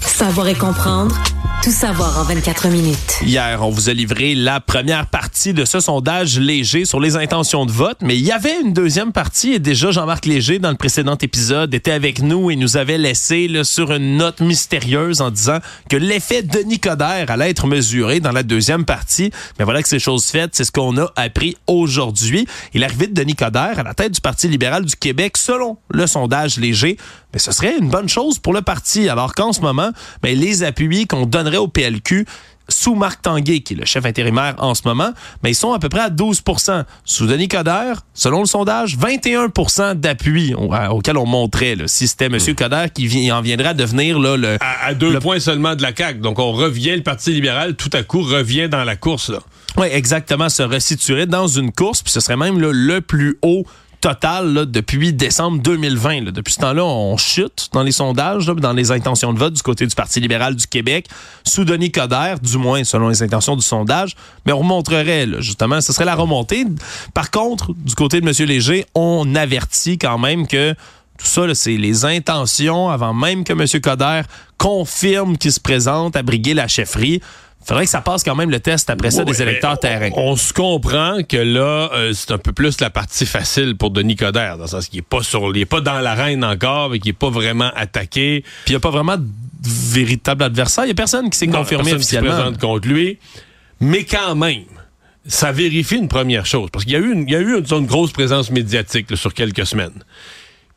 Savoir 0.00 0.48
et 0.48 0.54
comprendre. 0.54 1.14
Tout 1.62 1.70
savoir 1.70 2.18
en 2.18 2.24
24 2.24 2.68
minutes. 2.68 3.20
Hier, 3.22 3.58
on 3.62 3.70
vous 3.70 3.88
a 3.88 3.94
livré 3.94 4.34
la 4.34 4.60
première 4.60 5.06
partie 5.06 5.54
de 5.54 5.64
ce 5.64 5.80
sondage 5.80 6.38
léger 6.38 6.84
sur 6.84 7.00
les 7.00 7.16
intentions 7.16 7.64
de 7.64 7.72
vote, 7.72 7.96
mais 8.02 8.18
il 8.18 8.24
y 8.24 8.32
avait 8.32 8.60
une 8.60 8.74
deuxième 8.74 9.12
partie 9.12 9.54
et 9.54 9.58
déjà 9.58 9.90
Jean-Marc 9.90 10.26
Léger, 10.26 10.58
dans 10.58 10.68
le 10.68 10.76
précédent 10.76 11.16
épisode, 11.16 11.72
était 11.72 11.92
avec 11.92 12.20
nous 12.20 12.50
et 12.50 12.56
nous 12.56 12.76
avait 12.76 12.98
laissé 12.98 13.48
là, 13.48 13.64
sur 13.64 13.92
une 13.92 14.18
note 14.18 14.40
mystérieuse 14.40 15.22
en 15.22 15.30
disant 15.30 15.58
que 15.88 15.96
l'effet 15.96 16.42
Denis 16.42 16.80
Coderre 16.80 17.30
allait 17.30 17.48
être 17.48 17.66
mesuré 17.66 18.20
dans 18.20 18.32
la 18.32 18.42
deuxième 18.42 18.84
partie. 18.84 19.30
Mais 19.58 19.64
voilà 19.64 19.82
que 19.82 19.88
c'est 19.88 19.98
chose 19.98 20.26
faite, 20.26 20.50
c'est 20.52 20.64
ce 20.64 20.72
qu'on 20.72 20.98
a 20.98 21.10
appris 21.16 21.56
aujourd'hui. 21.66 22.46
Il 22.74 22.82
est 22.82 22.86
arrivé 22.86 23.06
de 23.06 23.14
Denis 23.14 23.36
à 23.40 23.82
la 23.82 23.94
tête 23.94 24.12
du 24.12 24.20
Parti 24.20 24.48
libéral 24.48 24.84
du 24.84 24.96
Québec 24.96 25.38
selon 25.38 25.78
le 25.88 26.06
sondage 26.06 26.58
léger. 26.58 26.98
Mais 27.32 27.40
ce 27.40 27.50
serait 27.50 27.76
une 27.78 27.88
bonne 27.88 28.08
chose 28.08 28.38
pour 28.38 28.52
le 28.52 28.62
parti, 28.62 29.08
alors 29.08 29.34
qu'en 29.34 29.52
ce 29.52 29.60
moment, 29.60 29.83
ben, 30.22 30.38
les 30.38 30.62
appuis 30.62 31.06
qu'on 31.06 31.26
donnerait 31.26 31.56
au 31.56 31.68
PLQ 31.68 32.26
sous 32.68 32.94
Marc 32.94 33.22
Tanguay, 33.22 33.60
qui 33.60 33.74
est 33.74 33.76
le 33.76 33.84
chef 33.84 34.06
intérimaire 34.06 34.54
en 34.58 34.74
ce 34.74 34.82
moment, 34.86 35.12
mais 35.42 35.50
ils 35.50 35.54
sont 35.54 35.72
à 35.72 35.78
peu 35.78 35.88
près 35.88 36.00
à 36.00 36.10
12% 36.10 36.84
Sous 37.04 37.26
Denis 37.26 37.48
Coderre, 37.48 38.00
selon 38.14 38.40
le 38.40 38.46
sondage, 38.46 38.96
21% 38.96 39.94
d'appui 39.94 40.54
auquel 40.54 41.18
on 41.18 41.26
montrait 41.26 41.76
si 41.86 42.08
c'était 42.08 42.26
M. 42.26 42.36
Hmm. 42.36 42.54
Coderre 42.54 42.92
qui 42.92 43.32
en 43.32 43.40
viendrait 43.40 43.68
à 43.68 43.74
devenir 43.74 44.18
là, 44.18 44.36
le... 44.36 44.56
À, 44.60 44.94
deux 44.94 45.18
points 45.18 45.40
seulement 45.40 45.74
de 45.74 45.82
la 45.82 45.94
CAQ. 45.94 46.20
Donc 46.20 46.38
on 46.38 46.52
revient, 46.52 46.96
le 46.96 47.02
Parti 47.02 47.32
libéral, 47.32 47.74
tout 47.74 47.90
à 47.92 48.02
coup, 48.02 48.22
revient 48.22 48.68
dans 48.68 48.84
la 48.84 48.96
course. 48.96 49.32
Oui, 49.76 49.88
exactement, 49.90 50.48
se 50.48 50.62
resituerait 50.62 51.26
dans 51.26 51.48
une 51.48 51.72
course, 51.72 52.02
puis 52.02 52.12
ce 52.12 52.20
serait 52.20 52.36
même 52.36 52.60
le 52.60 53.00
plus 53.00 53.38
haut 53.42 53.64
total 54.04 54.66
depuis 54.70 55.14
décembre 55.14 55.62
2020. 55.62 56.24
Depuis 56.24 56.52
ce 56.52 56.58
temps-là, 56.58 56.84
on 56.84 57.16
chute 57.16 57.70
dans 57.72 57.82
les 57.82 57.90
sondages, 57.90 58.44
dans 58.44 58.74
les 58.74 58.90
intentions 58.90 59.32
de 59.32 59.38
vote 59.38 59.54
du 59.54 59.62
côté 59.62 59.86
du 59.86 59.94
Parti 59.94 60.20
libéral 60.20 60.54
du 60.54 60.66
Québec, 60.66 61.08
sous 61.42 61.64
Denis 61.64 61.90
Coderre, 61.90 62.38
du 62.38 62.58
moins 62.58 62.84
selon 62.84 63.08
les 63.08 63.22
intentions 63.22 63.56
du 63.56 63.62
sondage. 63.62 64.14
Mais 64.44 64.52
on 64.52 64.58
remonterait, 64.58 65.26
justement, 65.38 65.80
ce 65.80 65.94
serait 65.94 66.04
la 66.04 66.16
remontée. 66.16 66.66
Par 67.14 67.30
contre, 67.30 67.72
du 67.72 67.94
côté 67.94 68.20
de 68.20 68.28
M. 68.28 68.46
Léger, 68.46 68.84
on 68.94 69.34
avertit 69.34 69.96
quand 69.96 70.18
même 70.18 70.46
que 70.46 70.74
tout 71.16 71.26
ça, 71.26 71.54
c'est 71.54 71.78
les 71.78 72.04
intentions 72.04 72.90
avant 72.90 73.14
même 73.14 73.42
que 73.42 73.54
M. 73.54 73.80
Coderre 73.80 74.26
confirme 74.58 75.38
qu'il 75.38 75.52
se 75.52 75.60
présente 75.60 76.14
à 76.14 76.22
briguer 76.22 76.52
la 76.52 76.68
chefferie 76.68 77.22
faudrait 77.64 77.84
que 77.84 77.90
ça 77.90 78.00
passe 78.00 78.22
quand 78.22 78.34
même 78.34 78.50
le 78.50 78.60
test 78.60 78.90
après 78.90 79.10
ça 79.10 79.24
des 79.24 79.42
électeurs 79.42 79.78
terrain. 79.78 80.10
On, 80.14 80.36
se 80.36 80.52
comprend 80.52 81.22
que 81.22 81.36
là, 81.36 81.90
euh, 81.94 82.12
c'est 82.12 82.32
un 82.32 82.38
peu 82.38 82.52
plus 82.52 82.80
la 82.80 82.90
partie 82.90 83.26
facile 83.26 83.76
pour 83.76 83.90
Denis 83.90 84.16
Coderre, 84.16 84.56
dans 84.56 84.64
le 84.64 84.68
sens 84.68 84.88
qu'il 84.88 84.98
est 84.98 85.02
pas 85.02 85.22
sur, 85.22 85.54
il 85.54 85.62
est 85.62 85.66
pas 85.66 85.80
dans 85.80 86.00
l'arène 86.00 86.44
encore, 86.44 86.90
mais 86.90 86.98
qu'il 86.98 87.10
est 87.10 87.12
pas 87.14 87.30
vraiment 87.30 87.70
attaqué. 87.74 88.44
Puis 88.64 88.72
il 88.72 88.72
n'y 88.72 88.76
a 88.76 88.80
pas 88.80 88.90
vraiment 88.90 89.16
de 89.16 89.26
véritable 89.64 90.42
adversaire. 90.42 90.84
Il 90.84 90.88
y 90.88 90.92
a 90.92 90.94
personne 90.94 91.30
qui 91.30 91.38
s'est 91.38 91.46
confirmé 91.46 91.94
officiellement. 91.94 92.30
Qui 92.30 92.36
se 92.36 92.40
présente 92.42 92.60
contre 92.60 92.88
lui. 92.88 93.18
Mais 93.80 94.04
quand 94.04 94.34
même, 94.34 94.64
ça 95.26 95.52
vérifie 95.52 95.96
une 95.96 96.08
première 96.08 96.46
chose. 96.46 96.68
Parce 96.72 96.84
qu'il 96.84 96.94
y 96.94 96.96
a 96.96 97.00
eu 97.00 97.12
une, 97.12 97.22
il 97.22 97.32
y 97.32 97.36
a 97.36 97.40
eu 97.40 97.56
une, 97.58 97.86
grosse 97.86 98.12
présence 98.12 98.50
médiatique 98.50 99.16
sur 99.16 99.32
quelques 99.32 99.66
semaines. 99.66 100.04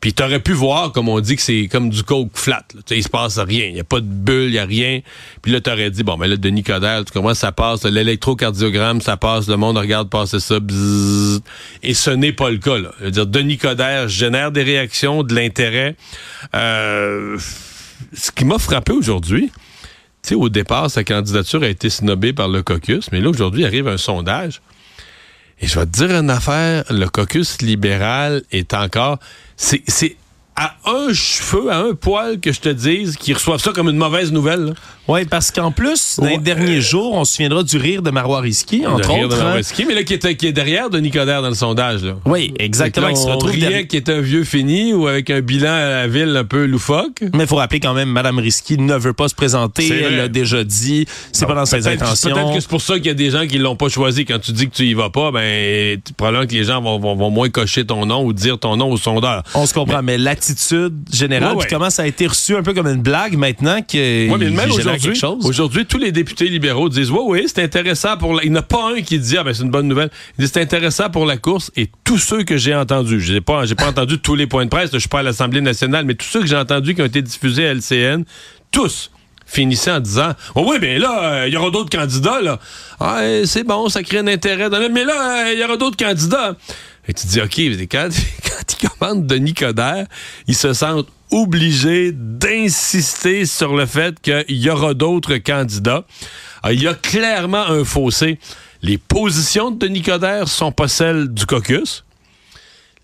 Puis 0.00 0.12
t'aurais 0.12 0.38
pu 0.38 0.52
voir, 0.52 0.92
comme 0.92 1.08
on 1.08 1.18
dit, 1.18 1.34
que 1.34 1.42
c'est 1.42 1.66
comme 1.66 1.90
du 1.90 2.04
coke 2.04 2.30
flat. 2.34 2.64
Là. 2.74 2.80
Il 2.90 3.02
se 3.02 3.08
passe 3.08 3.38
rien. 3.38 3.66
Il 3.66 3.74
n'y 3.74 3.80
a 3.80 3.84
pas 3.84 4.00
de 4.00 4.06
bulle, 4.06 4.44
il 4.44 4.52
n'y 4.52 4.58
a 4.58 4.64
rien. 4.64 5.00
Puis 5.42 5.50
là, 5.50 5.60
t'aurais 5.60 5.90
dit, 5.90 6.04
bon, 6.04 6.16
mais 6.16 6.28
là, 6.28 6.36
Denis 6.36 6.62
Coderre, 6.62 7.04
tu 7.04 7.12
comprends, 7.12 7.34
ça 7.34 7.50
passe. 7.50 7.84
L'électrocardiogramme, 7.84 9.00
ça 9.00 9.16
passe. 9.16 9.48
Le 9.48 9.56
monde 9.56 9.76
regarde 9.76 10.08
passer 10.08 10.38
ça. 10.38 10.58
et 11.82 11.94
ce 11.94 12.10
n'est 12.10 12.32
pas 12.32 12.50
le 12.50 12.58
cas. 12.58 12.78
Là. 12.78 12.92
Je 13.00 13.04
veux 13.06 13.10
dire, 13.10 13.26
Denis 13.26 13.58
Coderre 13.58 14.08
génère 14.08 14.52
des 14.52 14.62
réactions, 14.62 15.24
de 15.24 15.34
l'intérêt. 15.34 15.96
Euh, 16.54 17.36
ce 18.12 18.30
qui 18.30 18.44
m'a 18.44 18.58
frappé 18.58 18.92
aujourd'hui, 18.92 19.50
tu 20.22 20.30
sais, 20.30 20.34
au 20.36 20.48
départ, 20.48 20.90
sa 20.90 21.02
candidature 21.02 21.62
a 21.62 21.68
été 21.68 21.90
snobée 21.90 22.32
par 22.32 22.48
le 22.48 22.62
caucus. 22.62 23.10
Mais 23.10 23.20
là, 23.20 23.30
aujourd'hui, 23.30 23.64
arrive 23.64 23.88
un 23.88 23.98
sondage. 23.98 24.60
Et 25.60 25.66
je 25.66 25.78
vais 25.78 25.86
te 25.86 25.90
dire 25.90 26.10
une 26.10 26.30
affaire, 26.30 26.84
le 26.90 27.06
caucus 27.06 27.60
libéral 27.62 28.42
est 28.52 28.74
encore 28.74 29.18
c'est 29.56 30.16
à 30.58 30.74
un 30.86 31.14
cheveu, 31.14 31.70
à 31.70 31.78
un 31.78 31.94
poil 31.94 32.40
que 32.40 32.50
je 32.50 32.58
te 32.58 32.68
dise 32.68 33.16
qu'ils 33.16 33.34
reçoivent 33.34 33.62
ça 33.62 33.70
comme 33.70 33.88
une 33.88 33.96
mauvaise 33.96 34.32
nouvelle. 34.32 34.74
Oui, 35.06 35.24
parce 35.24 35.50
qu'en 35.50 35.70
plus, 35.70 36.18
dans 36.18 36.26
les 36.26 36.36
derniers 36.36 36.82
jours, 36.82 37.14
on 37.14 37.24
se 37.24 37.32
souviendra 37.32 37.62
du 37.62 37.78
rire 37.78 38.02
de 38.02 38.10
Marois 38.10 38.40
Risky, 38.40 38.86
entre 38.86 39.08
rire 39.08 39.26
autres. 39.26 39.38
De 39.38 39.42
hein. 39.42 39.84
mais 39.86 39.94
là, 39.94 40.02
qui 40.02 40.14
est, 40.14 40.34
qui 40.34 40.46
est 40.48 40.52
derrière 40.52 40.90
de 40.90 40.98
Nicodère 40.98 41.40
dans 41.40 41.48
le 41.48 41.54
sondage. 41.54 42.02
Là. 42.02 42.16
Oui, 42.26 42.52
exactement. 42.58 43.08
Qui 43.08 43.16
se 43.16 43.26
retrouve 43.26 43.52
riait 43.52 43.86
qui 43.86 43.96
est 43.96 44.10
un 44.10 44.20
vieux 44.20 44.44
fini 44.44 44.92
ou 44.92 45.06
avec 45.06 45.30
un 45.30 45.40
bilan 45.40 45.72
à 45.72 45.88
la 45.88 46.08
ville 46.08 46.36
un 46.36 46.44
peu 46.44 46.66
loufoque. 46.66 47.22
Mais 47.32 47.44
il 47.44 47.46
faut 47.46 47.56
rappeler 47.56 47.80
quand 47.80 47.94
même, 47.94 48.10
Mme 48.10 48.38
Risky 48.40 48.76
ne 48.76 48.96
veut 48.96 49.14
pas 49.14 49.28
se 49.28 49.34
présenter. 49.34 49.88
Elle 49.88 50.16
l'a 50.16 50.28
déjà 50.28 50.62
dit. 50.64 51.06
C'est 51.32 51.46
pas 51.46 51.54
dans 51.54 51.66
ses 51.66 51.86
intentions. 51.86 52.30
Peut-être 52.30 52.54
que 52.54 52.60
c'est 52.60 52.68
pour 52.68 52.82
ça 52.82 52.96
qu'il 52.96 53.06
y 53.06 53.10
a 53.10 53.14
des 53.14 53.30
gens 53.30 53.46
qui 53.46 53.58
l'ont 53.58 53.76
pas 53.76 53.88
choisi. 53.88 54.26
Quand 54.26 54.40
tu 54.40 54.52
dis 54.52 54.68
que 54.68 54.74
tu 54.74 54.84
y 54.84 54.94
vas 54.94 55.10
pas, 55.10 55.30
ben, 55.30 55.98
probablement 56.16 56.46
que 56.46 56.54
les 56.54 56.64
gens 56.64 56.82
vont, 56.82 56.98
vont, 56.98 57.30
moins 57.30 57.48
cocher 57.48 57.86
ton 57.86 58.04
nom 58.04 58.24
ou 58.24 58.34
dire 58.34 58.58
ton 58.58 58.76
nom 58.76 58.90
au 58.90 58.98
sondeur. 58.98 59.42
On 59.54 59.64
se 59.64 59.72
comprend, 59.72 60.02
mais, 60.02 60.18
l'attitude 60.48 60.94
générale, 61.12 61.56
puis 61.58 61.68
comment 61.68 61.90
ça 61.90 62.02
a 62.02 62.06
été 62.06 62.26
reçu 62.26 62.56
un 62.56 62.62
peu 62.62 62.72
comme 62.74 62.86
une 62.86 63.02
blague 63.02 63.36
maintenant 63.36 63.80
que. 63.82 64.30
Oui, 64.30 64.36
mais 64.38 64.50
même 64.50 64.70
Aujourd'hui, 65.42 65.86
tous 65.86 65.98
les 65.98 66.12
députés 66.12 66.48
libéraux 66.48 66.88
disent 66.88 67.10
Oui, 67.10 67.20
oui, 67.24 67.44
c'est 67.46 67.62
intéressant 67.62 68.16
pour 68.16 68.34
la... 68.34 68.44
Il 68.44 68.52
n'y 68.52 68.56
en 68.56 68.60
a 68.60 68.62
pas 68.62 68.92
un 68.92 69.02
qui 69.02 69.18
dit 69.18 69.36
Ah, 69.36 69.44
ben, 69.44 69.54
c'est 69.54 69.62
une 69.62 69.70
bonne 69.70 69.88
nouvelle. 69.88 70.10
Il 70.38 70.44
dit 70.44 70.50
C'est 70.52 70.60
intéressant 70.60 71.10
pour 71.10 71.26
la 71.26 71.36
course. 71.36 71.70
Et 71.76 71.90
tous 72.04 72.18
ceux 72.18 72.44
que 72.44 72.56
j'ai 72.56 72.74
entendus, 72.74 73.20
je 73.20 73.34
n'ai 73.34 73.40
pas, 73.40 73.62
pas 73.76 73.88
entendu 73.88 74.18
tous 74.18 74.34
les 74.34 74.46
points 74.46 74.64
de 74.64 74.70
presse, 74.70 74.90
je 74.92 74.98
suis 74.98 75.08
pas 75.08 75.20
à 75.20 75.22
l'Assemblée 75.22 75.60
nationale, 75.60 76.04
mais 76.04 76.14
tous 76.14 76.26
ceux 76.26 76.40
que 76.40 76.46
j'ai 76.46 76.56
entendus 76.56 76.94
qui 76.94 77.02
ont 77.02 77.06
été 77.06 77.22
diffusés 77.22 77.66
à 77.66 77.74
LCN, 77.74 78.24
tous 78.70 79.10
finissaient 79.46 79.92
en 79.92 80.00
disant 80.00 80.32
oh 80.56 80.64
oui 80.68 80.76
mais 80.78 80.98
là 80.98 81.22
euh, 81.22 81.48
il 81.48 81.54
y 81.54 81.56
aura 81.56 81.70
d'autres 81.70 81.88
candidats 81.88 82.42
là 82.42 82.58
ah, 83.00 83.22
c'est 83.46 83.64
bon 83.64 83.88
ça 83.88 84.02
crée 84.02 84.18
un 84.18 84.26
intérêt 84.26 84.68
mais 84.90 85.04
là 85.04 85.46
euh, 85.46 85.54
il 85.54 85.58
y 85.58 85.64
aura 85.64 85.78
d'autres 85.78 85.96
candidats 85.96 86.54
et 87.08 87.14
tu 87.14 87.26
dis, 87.26 87.40
OK, 87.40 87.58
quand, 87.90 88.08
quand 88.44 88.72
ils 88.72 88.88
commandent 88.88 89.26
Denis 89.26 89.54
Coderre, 89.54 90.06
ils 90.46 90.54
se 90.54 90.72
sentent 90.74 91.08
obligés 91.30 92.12
d'insister 92.12 93.44
sur 93.46 93.76
le 93.76 93.86
fait 93.86 94.20
qu'il 94.20 94.44
y 94.48 94.70
aura 94.70 94.94
d'autres 94.94 95.36
candidats. 95.36 96.04
Ah, 96.62 96.72
il 96.72 96.82
y 96.82 96.88
a 96.88 96.94
clairement 96.94 97.66
un 97.66 97.84
fossé. 97.84 98.38
Les 98.82 98.98
positions 98.98 99.70
de 99.70 99.78
Denis 99.78 100.02
Coderre 100.02 100.48
sont 100.48 100.72
pas 100.72 100.88
celles 100.88 101.28
du 101.28 101.46
caucus. 101.46 102.04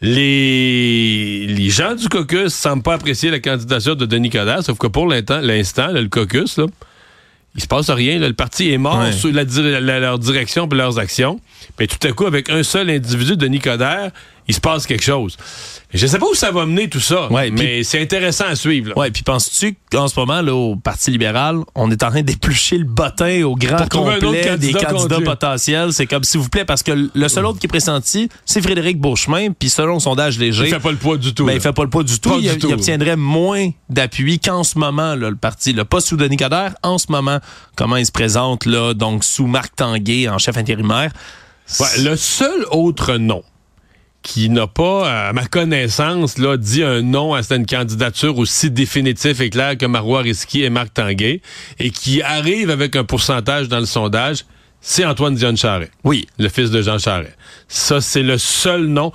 les, 0.00 1.46
les 1.46 1.70
gens 1.70 1.94
du 1.94 2.08
caucus 2.08 2.52
semblent 2.52 2.82
pas 2.82 2.94
apprécier 2.94 3.30
la 3.30 3.40
candidature 3.40 3.96
de 3.96 4.06
Denis 4.06 4.30
Coderre, 4.30 4.62
sauf 4.62 4.78
que 4.78 4.86
pour 4.86 5.06
l'instant, 5.06 5.88
le 5.88 6.08
caucus, 6.08 6.58
là, 6.58 6.66
il 7.54 7.62
se 7.62 7.66
passe 7.66 7.90
rien. 7.90 8.18
le 8.18 8.32
parti 8.32 8.72
est 8.72 8.78
mort 8.78 9.12
sur 9.12 9.32
la, 9.32 9.44
leur 9.44 10.18
direction 10.18 10.68
et 10.70 10.74
leurs 10.74 10.98
actions. 10.98 11.40
Mais 11.78 11.86
tout 11.86 12.06
à 12.06 12.12
coup, 12.12 12.26
avec 12.26 12.50
un 12.50 12.62
seul 12.62 12.90
individu, 12.90 13.36
Denis 13.36 13.60
Coderre, 13.60 14.10
il 14.46 14.54
se 14.54 14.60
passe 14.60 14.86
quelque 14.86 15.04
chose. 15.04 15.36
Je 15.92 16.06
sais 16.06 16.18
pas 16.18 16.26
où 16.26 16.34
ça 16.34 16.50
va 16.50 16.66
mener 16.66 16.88
tout 16.88 17.00
ça, 17.00 17.28
mais 17.52 17.82
c'est 17.82 18.00
intéressant 18.00 18.46
à 18.46 18.56
suivre. 18.56 18.92
Oui, 18.96 19.10
puis 19.10 19.22
penses-tu 19.22 19.76
qu'en 19.90 20.08
ce 20.08 20.18
moment, 20.18 20.42
là, 20.42 20.54
au 20.54 20.76
Parti 20.76 21.10
libéral, 21.10 21.60
on 21.74 21.90
est 21.90 22.02
en 22.02 22.10
train 22.10 22.22
d'éplucher 22.22 22.78
le 22.78 22.84
bottin 22.84 23.44
au 23.44 23.54
grand 23.54 23.88
complet 23.88 24.56
des 24.58 24.72
candidats 24.72 25.20
potentiels? 25.20 25.92
C'est 25.92 26.06
comme, 26.06 26.24
s'il 26.24 26.40
vous 26.40 26.48
plaît, 26.48 26.64
parce 26.64 26.82
que 26.82 27.10
le 27.14 27.28
seul 27.28 27.46
autre 27.46 27.58
qui 27.58 27.66
est 27.66 27.68
pressenti, 27.68 28.28
c'est 28.44 28.60
Frédéric 28.60 28.98
Beauchemin, 29.00 29.52
puis 29.52 29.70
selon 29.70 29.94
le 29.94 30.00
sondage 30.00 30.38
léger... 30.38 30.64
Il 30.64 30.74
fait 30.74 30.80
pas 30.80 30.90
le 30.90 30.96
poids 30.96 31.16
du 31.16 31.32
tout. 31.32 31.46
Ben, 31.46 31.54
il 31.54 31.60
fait 31.60 31.72
pas 31.72 31.84
le 31.84 31.90
poids 31.90 32.04
du 32.04 32.18
tout. 32.18 32.38
il, 32.40 32.72
obtiendrait 32.72 33.16
moins 33.16 33.70
d'appui 33.88 34.40
qu'en 34.40 34.64
ce 34.64 34.78
moment, 34.78 35.14
là, 35.14 35.30
le 35.30 35.36
parti. 35.36 35.74
Pas 35.74 36.00
sous 36.00 36.16
Denis 36.16 36.36
Coderre, 36.36 36.74
en 36.82 36.98
ce 36.98 37.06
moment, 37.10 37.38
comment 37.76 37.96
il 37.96 38.06
se 38.06 38.12
présente, 38.12 38.66
là, 38.66 38.94
donc 38.94 39.22
sous 39.22 39.46
Marc 39.46 39.76
Tanguay 39.76 40.28
en 40.28 40.38
chef 40.38 40.56
intérimaire? 40.56 41.12
Le 41.98 42.16
seul 42.16 42.64
autre 42.70 43.16
nom 43.16 43.42
qui 44.22 44.48
n'a 44.48 44.66
pas, 44.66 45.28
à 45.28 45.32
ma 45.34 45.44
connaissance, 45.44 46.36
dit 46.58 46.82
un 46.82 47.02
nom 47.02 47.34
à 47.34 47.42
cette 47.42 47.68
candidature 47.68 48.38
aussi 48.38 48.70
définitif 48.70 49.40
et 49.40 49.50
clair 49.50 49.76
que 49.76 49.84
Marois 49.84 50.22
Risky 50.22 50.62
et 50.62 50.70
Marc 50.70 50.94
Tanguay, 50.94 51.42
et 51.78 51.90
qui 51.90 52.22
arrive 52.22 52.70
avec 52.70 52.96
un 52.96 53.04
pourcentage 53.04 53.68
dans 53.68 53.80
le 53.80 53.86
sondage, 53.86 54.46
c'est 54.86 55.06
Antoine 55.06 55.34
Dion 55.34 55.56
Charret. 55.56 55.90
Oui. 56.04 56.26
Le 56.38 56.50
fils 56.50 56.70
de 56.70 56.82
Jean 56.82 56.98
Charret. 56.98 57.34
Ça, 57.68 58.02
c'est 58.02 58.22
le 58.22 58.36
seul 58.36 58.84
nom. 58.84 59.12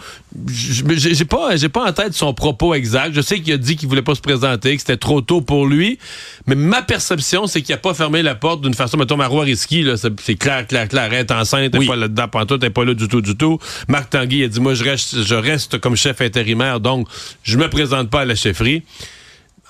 J'ai 0.47 1.25
pas, 1.25 1.55
j'ai 1.57 1.69
pas 1.69 1.87
en 1.87 1.93
tête 1.93 2.13
son 2.13 2.33
propos 2.33 2.73
exact. 2.73 3.13
Je 3.13 3.21
sais 3.21 3.39
qu'il 3.39 3.53
a 3.53 3.57
dit 3.57 3.75
qu'il 3.75 3.87
voulait 3.87 4.01
pas 4.01 4.15
se 4.15 4.21
présenter, 4.21 4.73
que 4.73 4.81
c'était 4.81 4.97
trop 4.97 5.21
tôt 5.21 5.41
pour 5.41 5.67
lui. 5.67 5.99
Mais 6.47 6.55
ma 6.55 6.81
perception, 6.81 7.45
c'est 7.45 7.61
qu'il 7.61 7.75
a 7.75 7.77
pas 7.77 7.93
fermé 7.93 8.23
la 8.23 8.33
porte 8.33 8.61
d'une 8.61 8.73
façon, 8.73 8.97
mettons, 8.97 9.15
Marois 9.15 9.43
Risky, 9.43 9.83
là, 9.83 9.93
c'est 9.95 10.35
clair, 10.35 10.65
clair, 10.65 10.87
clair. 10.87 11.13
Elle 11.13 11.19
est 11.19 11.31
enceinte, 11.31 11.69
elle 11.75 11.83
est 11.83 11.87
pas 11.87 11.95
là-dedans, 11.95 12.27
pantoute, 12.27 12.63
est 12.63 12.71
pas 12.71 12.83
là 12.83 12.95
du 12.95 13.07
tout, 13.07 13.21
du 13.21 13.37
tout. 13.37 13.59
Marc 13.87 14.09
Tanguy 14.09 14.43
a 14.43 14.47
dit, 14.47 14.59
moi, 14.59 14.73
je 14.73 14.83
reste, 14.83 15.21
je 15.21 15.35
reste 15.35 15.77
comme 15.77 15.95
chef 15.95 16.19
intérimaire, 16.21 16.79
donc 16.79 17.07
je 17.43 17.59
me 17.59 17.69
présente 17.69 18.09
pas 18.09 18.21
à 18.21 18.25
la 18.25 18.33
chefferie. 18.33 18.81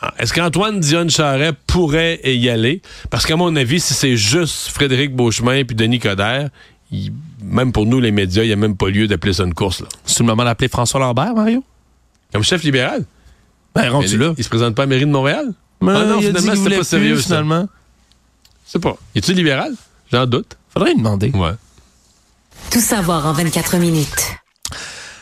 Ah, 0.02 0.14
est-ce 0.18 0.34
qu'Antoine 0.34 0.80
Dion 0.80 1.10
Charret 1.10 1.54
pourrait 1.68 2.22
y 2.24 2.50
aller? 2.50 2.82
Parce 3.10 3.26
qu'à 3.26 3.36
mon 3.36 3.56
avis, 3.56 3.80
si 3.80 3.94
c'est 3.94 4.16
juste 4.16 4.70
Frédéric 4.70 5.14
Beauchemin 5.14 5.64
puis 5.66 5.76
Denis 5.76 6.00
Coderre, 6.00 6.50
même 7.44 7.72
pour 7.72 7.86
nous, 7.86 8.00
les 8.00 8.12
médias, 8.12 8.44
il 8.44 8.48
n'y 8.48 8.54
a 8.54 8.58
même 8.58 8.78
pas 8.78 8.90
lieu 8.90 9.08
d'appeler 9.08 9.34
ça 9.34 9.44
une 9.44 9.54
course. 9.54 9.84
C'est 10.06 10.20
le 10.20 10.26
moment 10.26 10.46
d'appeler 10.46 10.70
François 10.70 11.00
Lambert, 11.00 11.34
Mario? 11.34 11.64
Comme 12.32 12.44
chef 12.44 12.64
libéral? 12.64 13.06
Ben, 13.76 13.90
rendu 13.90 14.18
là. 14.18 14.34
Il 14.38 14.44
se 14.44 14.50
présente 14.50 14.76
pas 14.76 14.84
à 14.84 14.86
la 14.86 14.90
mairie 14.90 15.06
de 15.06 15.12
Montréal? 15.12 15.54
Mais 15.82 15.92
ah 15.96 16.06
non, 16.06 16.22
finalement, 16.22 16.56
c'était 16.56 16.78
pas 16.78 16.84
sérieux, 16.84 17.16
finalement. 17.18 17.68
C'est 18.66 18.80
pas. 18.80 18.98
Es-tu 19.16 19.34
libéral? 19.34 19.74
J'en 20.12 20.26
doute. 20.26 20.58
Faudrait 20.70 20.92
lui 20.92 20.98
demander. 20.98 21.32
Ouais. 21.32 21.54
Tout 22.72 22.82
savoir 22.82 23.26
en 23.26 23.34
24 23.34 23.78
minutes. 23.78 24.36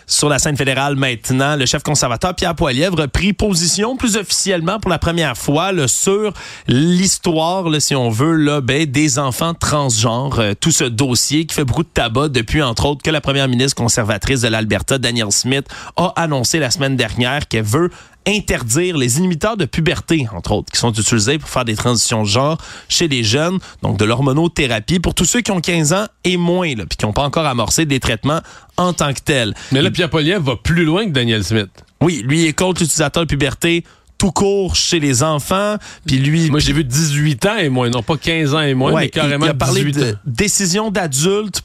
Sur 0.09 0.29
la 0.29 0.39
scène 0.39 0.55
fédérale 0.55 0.95
maintenant, 0.95 1.57
le 1.57 1.65
chef 1.65 1.83
conservateur 1.83 2.33
Pierre 2.33 2.55
Poilievre 2.55 3.01
a 3.01 3.09
pris 3.09 3.33
position 3.33 3.97
plus 3.97 4.15
officiellement 4.15 4.79
pour 4.79 4.89
la 4.89 4.99
première 4.99 5.37
fois 5.37 5.73
là, 5.73 5.89
sur 5.89 6.31
l'histoire, 6.69 7.65
si 7.81 7.93
on 7.93 8.09
veut, 8.09 8.31
là, 8.31 8.61
ben, 8.61 8.85
des 8.85 9.19
enfants 9.19 9.53
transgenres. 9.53 10.39
Euh, 10.39 10.53
tout 10.57 10.71
ce 10.71 10.85
dossier 10.85 11.45
qui 11.45 11.53
fait 11.53 11.65
beaucoup 11.65 11.83
de 11.83 11.89
tabac 11.93 12.29
depuis, 12.29 12.63
entre 12.63 12.85
autres, 12.85 13.03
que 13.03 13.09
la 13.09 13.19
première 13.19 13.49
ministre 13.49 13.75
conservatrice 13.75 14.39
de 14.39 14.47
l'Alberta, 14.47 14.97
Danielle 14.97 15.33
Smith, 15.33 15.67
a 15.97 16.13
annoncé 16.15 16.59
la 16.59 16.71
semaine 16.71 16.95
dernière 16.95 17.45
qu'elle 17.49 17.65
veut 17.65 17.91
interdire 18.27 18.97
les 18.97 19.17
inhibiteurs 19.17 19.57
de 19.57 19.65
puberté, 19.65 20.27
entre 20.35 20.51
autres, 20.51 20.71
qui 20.71 20.79
sont 20.79 20.91
utilisés 20.91 21.39
pour 21.39 21.49
faire 21.49 21.65
des 21.65 21.75
transitions 21.75 22.23
de 22.23 22.27
genre 22.27 22.57
chez 22.89 23.07
les 23.07 23.23
jeunes, 23.23 23.59
donc 23.81 23.97
de 23.97 24.05
l'hormonothérapie 24.05 24.99
pour 24.99 25.15
tous 25.15 25.25
ceux 25.25 25.41
qui 25.41 25.51
ont 25.51 25.61
15 25.61 25.93
ans 25.93 26.05
et 26.23 26.37
moins, 26.37 26.75
là, 26.75 26.85
puis 26.85 26.97
qui 26.97 27.05
n'ont 27.05 27.13
pas 27.13 27.23
encore 27.23 27.45
amorcé 27.45 27.85
des 27.85 27.99
traitements 27.99 28.41
en 28.75 28.93
tant 28.93 29.13
que 29.13 29.21
tels. 29.21 29.53
Mais 29.71 29.81
là, 29.81 29.89
Pierre 29.89 30.09
Poliev 30.09 30.43
va 30.43 30.55
plus 30.55 30.83
loin 30.83 31.05
que 31.05 31.11
Daniel 31.11 31.43
Smith. 31.43 31.69
Oui, 32.01 32.21
lui 32.23 32.45
est 32.45 32.53
contre 32.53 32.81
l'utilisateur 32.81 33.23
de 33.23 33.27
puberté 33.27 33.83
tout 34.17 34.31
court 34.31 34.75
chez 34.75 34.99
les 34.99 35.23
enfants. 35.23 35.77
Puis 36.05 36.17
lui, 36.17 36.49
moi 36.49 36.59
j'ai 36.59 36.73
vu 36.73 36.83
18 36.83 37.45
ans 37.45 37.57
et 37.57 37.69
moins, 37.69 37.89
non 37.89 38.03
pas 38.03 38.17
15 38.17 38.55
ans 38.55 38.61
et 38.61 38.73
moins, 38.73 38.93
mais 38.99 39.09
carrément 39.09 39.45
il 39.45 39.49
a 39.49 39.53
parlé 39.53 39.83
de 39.91 40.17
décision 40.25 40.91
d'adulte 40.91 41.61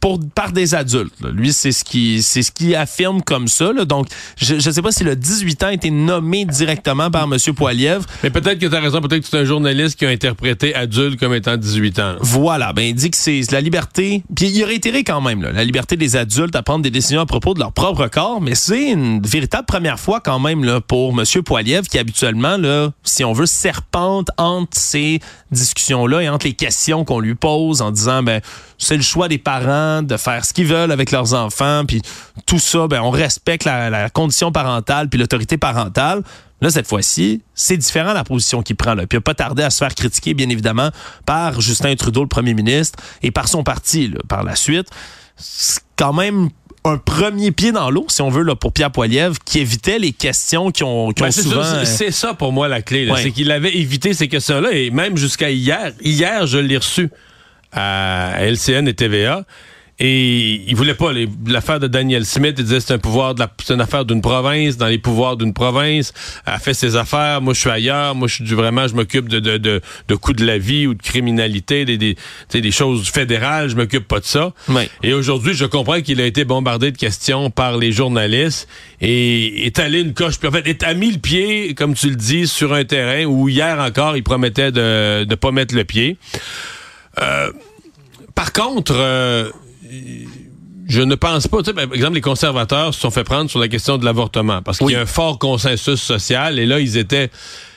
pour, 0.00 0.20
par 0.34 0.52
des 0.52 0.74
adultes. 0.74 1.14
Lui, 1.32 1.52
c'est 1.52 1.72
ce 1.72 1.84
qui 1.84 2.22
c'est 2.22 2.42
ce 2.42 2.50
qui 2.50 2.74
affirme 2.74 3.22
comme 3.22 3.48
ça. 3.48 3.72
Donc, 3.72 4.08
je 4.36 4.54
ne 4.54 4.60
sais 4.60 4.82
pas 4.82 4.92
si 4.92 5.04
le 5.04 5.16
18 5.16 5.62
ans 5.62 5.66
a 5.68 5.72
été 5.72 5.90
nommé 5.90 6.44
directement 6.44 7.10
par 7.10 7.24
M. 7.24 7.38
Poilievre. 7.54 8.04
Mais 8.22 8.30
peut-être 8.30 8.58
que 8.58 8.66
tu 8.66 8.74
as 8.74 8.80
raison. 8.80 9.00
Peut-être 9.00 9.22
que 9.22 9.28
c'est 9.28 9.38
un 9.38 9.44
journaliste 9.44 9.98
qui 9.98 10.06
a 10.06 10.08
interprété 10.08 10.74
adulte 10.74 11.18
comme 11.18 11.34
étant 11.34 11.56
18 11.56 11.98
ans. 11.98 12.14
Voilà. 12.20 12.72
Ben, 12.72 12.82
il 12.82 12.94
dit 12.94 13.10
que 13.10 13.16
c'est 13.16 13.40
la 13.52 13.60
liberté. 13.60 14.22
Puis 14.34 14.48
il 14.48 14.62
a 14.62 14.66
réitéré 14.66 15.04
quand 15.04 15.20
même 15.20 15.42
la 15.42 15.64
liberté 15.64 15.96
des 15.96 16.16
adultes 16.16 16.56
à 16.56 16.62
prendre 16.62 16.82
des 16.82 16.90
décisions 16.90 17.20
à 17.20 17.26
propos 17.26 17.54
de 17.54 17.60
leur 17.60 17.72
propre 17.72 18.06
corps. 18.08 18.40
Mais 18.40 18.54
c'est 18.54 18.90
une 18.90 19.22
véritable 19.22 19.66
première 19.66 20.00
fois 20.00 20.20
quand 20.20 20.38
même 20.38 20.64
là, 20.64 20.80
pour 20.80 21.18
M. 21.18 21.24
Poilievre 21.42 21.88
qui 21.88 21.98
habituellement, 21.98 22.56
là, 22.56 22.90
si 23.02 23.24
on 23.24 23.32
veut, 23.32 23.46
serpente 23.46 24.28
entre 24.36 24.76
ces 24.76 25.20
discussions-là 25.50 26.22
et 26.22 26.28
entre 26.28 26.46
les 26.46 26.54
questions 26.54 27.04
qu'on 27.04 27.20
lui 27.20 27.34
pose 27.34 27.82
en 27.82 27.90
disant 27.90 28.22
ben 28.22 28.40
c'est 28.78 28.96
le 28.96 29.02
choix 29.02 29.28
des 29.28 29.38
parents 29.38 30.02
de 30.02 30.16
faire 30.16 30.44
ce 30.44 30.52
qu'ils 30.52 30.66
veulent 30.66 30.92
avec 30.92 31.10
leurs 31.10 31.34
enfants, 31.34 31.84
puis 31.86 32.02
tout 32.46 32.58
ça, 32.58 32.86
ben 32.88 33.00
on 33.02 33.10
respecte 33.10 33.64
la, 33.64 34.10
condition 34.10 34.52
parentale 34.52 35.08
puis 35.08 35.18
l'autorité 35.18 35.56
parentale. 35.56 36.22
Là, 36.60 36.70
cette 36.70 36.86
fois-ci, 36.86 37.42
c'est 37.54 37.76
différent 37.76 38.12
la 38.12 38.24
position 38.24 38.62
qu'il 38.62 38.76
prend. 38.76 38.94
Là. 38.94 39.06
Puis 39.06 39.16
il 39.16 39.18
n'a 39.18 39.22
pas 39.22 39.34
tardé 39.34 39.62
à 39.62 39.70
se 39.70 39.78
faire 39.78 39.94
critiquer, 39.94 40.34
bien 40.34 40.48
évidemment, 40.48 40.90
par 41.26 41.60
Justin 41.60 41.94
Trudeau, 41.94 42.22
le 42.22 42.28
premier 42.28 42.54
ministre, 42.54 42.98
et 43.22 43.30
par 43.30 43.48
son 43.48 43.64
parti 43.64 44.12
par 44.28 44.44
la 44.44 44.56
suite. 44.56 44.88
C'est 45.36 45.80
quand 45.96 46.12
même 46.12 46.48
un 46.84 46.98
premier 46.98 47.50
pied 47.50 47.72
dans 47.72 47.90
l'eau, 47.90 48.04
si 48.08 48.20
on 48.20 48.28
veut, 48.28 48.42
là, 48.42 48.54
pour 48.54 48.72
Pierre 48.72 48.90
Poilievre, 48.90 49.36
qui 49.44 49.58
évitait 49.58 49.98
les 49.98 50.12
questions 50.12 50.70
qui 50.70 50.84
ont, 50.84 51.12
qui 51.12 51.22
ben, 51.22 51.30
souvent... 51.30 51.62
Euh, 51.62 51.84
c'est 51.84 52.10
ça 52.10 52.34
pour 52.34 52.52
moi 52.52 52.68
la 52.68 52.82
clé. 52.82 53.10
C'est 53.16 53.30
qu'il 53.30 53.50
avait 53.50 53.74
évité 53.74 54.12
ces 54.12 54.28
questions-là. 54.28 54.72
Et 54.72 54.90
même 54.90 55.16
jusqu'à 55.16 55.50
hier, 55.50 55.92
hier, 56.02 56.46
je 56.46 56.58
l'ai 56.58 56.76
reçu 56.76 57.10
à 57.74 58.36
LCN 58.40 58.88
et 58.88 58.94
TVA. 58.94 59.44
Et 60.00 60.64
il 60.66 60.74
voulait 60.74 60.94
pas 60.94 61.12
l'affaire 61.46 61.78
de 61.78 61.86
Daniel 61.86 62.26
Smith. 62.26 62.56
Il 62.58 62.64
disait 62.64 62.80
c'est 62.80 62.94
un 62.94 62.98
pouvoir 62.98 63.36
c'est 63.62 63.74
une 63.74 63.80
affaire 63.80 64.04
d'une 64.04 64.20
province, 64.22 64.76
dans 64.76 64.88
les 64.88 64.98
pouvoirs 64.98 65.36
d'une 65.36 65.54
province. 65.54 66.12
Elle 66.46 66.58
fait 66.58 66.74
ses 66.74 66.96
affaires. 66.96 67.40
Moi, 67.40 67.54
je 67.54 67.60
suis 67.60 67.70
ailleurs. 67.70 68.16
Moi, 68.16 68.26
je 68.26 68.42
suis 68.42 68.54
vraiment, 68.56 68.88
je 68.88 68.94
m'occupe 68.94 69.28
de, 69.28 69.38
de, 69.38 69.56
de, 69.56 69.80
de 70.08 70.14
coûts 70.16 70.32
de 70.32 70.44
la 70.44 70.58
vie 70.58 70.88
ou 70.88 70.94
de 70.94 71.02
criminalité, 71.02 71.84
des, 71.84 71.96
des, 71.96 72.16
des 72.52 72.70
choses 72.72 73.08
fédérales. 73.08 73.68
Je 73.68 73.76
m'occupe 73.76 74.08
pas 74.08 74.18
de 74.18 74.24
ça. 74.24 74.52
Et 75.04 75.12
aujourd'hui, 75.12 75.54
je 75.54 75.64
comprends 75.64 76.00
qu'il 76.00 76.20
a 76.20 76.26
été 76.26 76.44
bombardé 76.44 76.90
de 76.90 76.98
questions 76.98 77.50
par 77.50 77.76
les 77.76 77.92
journalistes 77.92 78.68
et 79.00 79.64
est 79.64 79.78
allé 79.78 80.00
une 80.00 80.12
coche. 80.12 80.40
Puis 80.40 80.48
en 80.48 80.52
fait, 80.52 80.66
est 80.66 80.82
a 80.82 80.92
mis 80.94 81.12
le 81.12 81.18
pied, 81.18 81.72
comme 81.74 81.94
tu 81.94 82.10
le 82.10 82.16
dis, 82.16 82.48
sur 82.48 82.74
un 82.74 82.84
terrain 82.84 83.26
où 83.26 83.48
hier 83.48 83.78
encore, 83.78 84.16
il 84.16 84.24
promettait 84.24 84.72
de 84.72 85.24
ne 85.24 85.34
pas 85.36 85.52
mettre 85.52 85.76
le 85.76 85.84
pied. 85.84 86.16
Euh, 87.20 87.52
par 88.34 88.52
contre, 88.52 88.94
euh, 88.96 89.50
je 90.86 91.00
ne 91.00 91.14
pense 91.14 91.48
pas, 91.48 91.58
tu 91.58 91.64
sais, 91.66 91.72
par 91.72 91.92
exemple, 91.92 92.14
les 92.14 92.20
conservateurs 92.20 92.92
se 92.94 93.00
sont 93.00 93.10
fait 93.10 93.24
prendre 93.24 93.50
sur 93.50 93.60
la 93.60 93.68
question 93.68 93.98
de 93.98 94.04
l'avortement 94.04 94.62
parce 94.62 94.78
qu'il 94.78 94.90
y 94.90 94.96
a 94.96 95.00
un 95.00 95.06
fort 95.06 95.38
consensus 95.38 96.00
social 96.00 96.58
et 96.58 96.66
là, 96.66 96.80
ils 96.80 96.96
étaient 96.96 97.30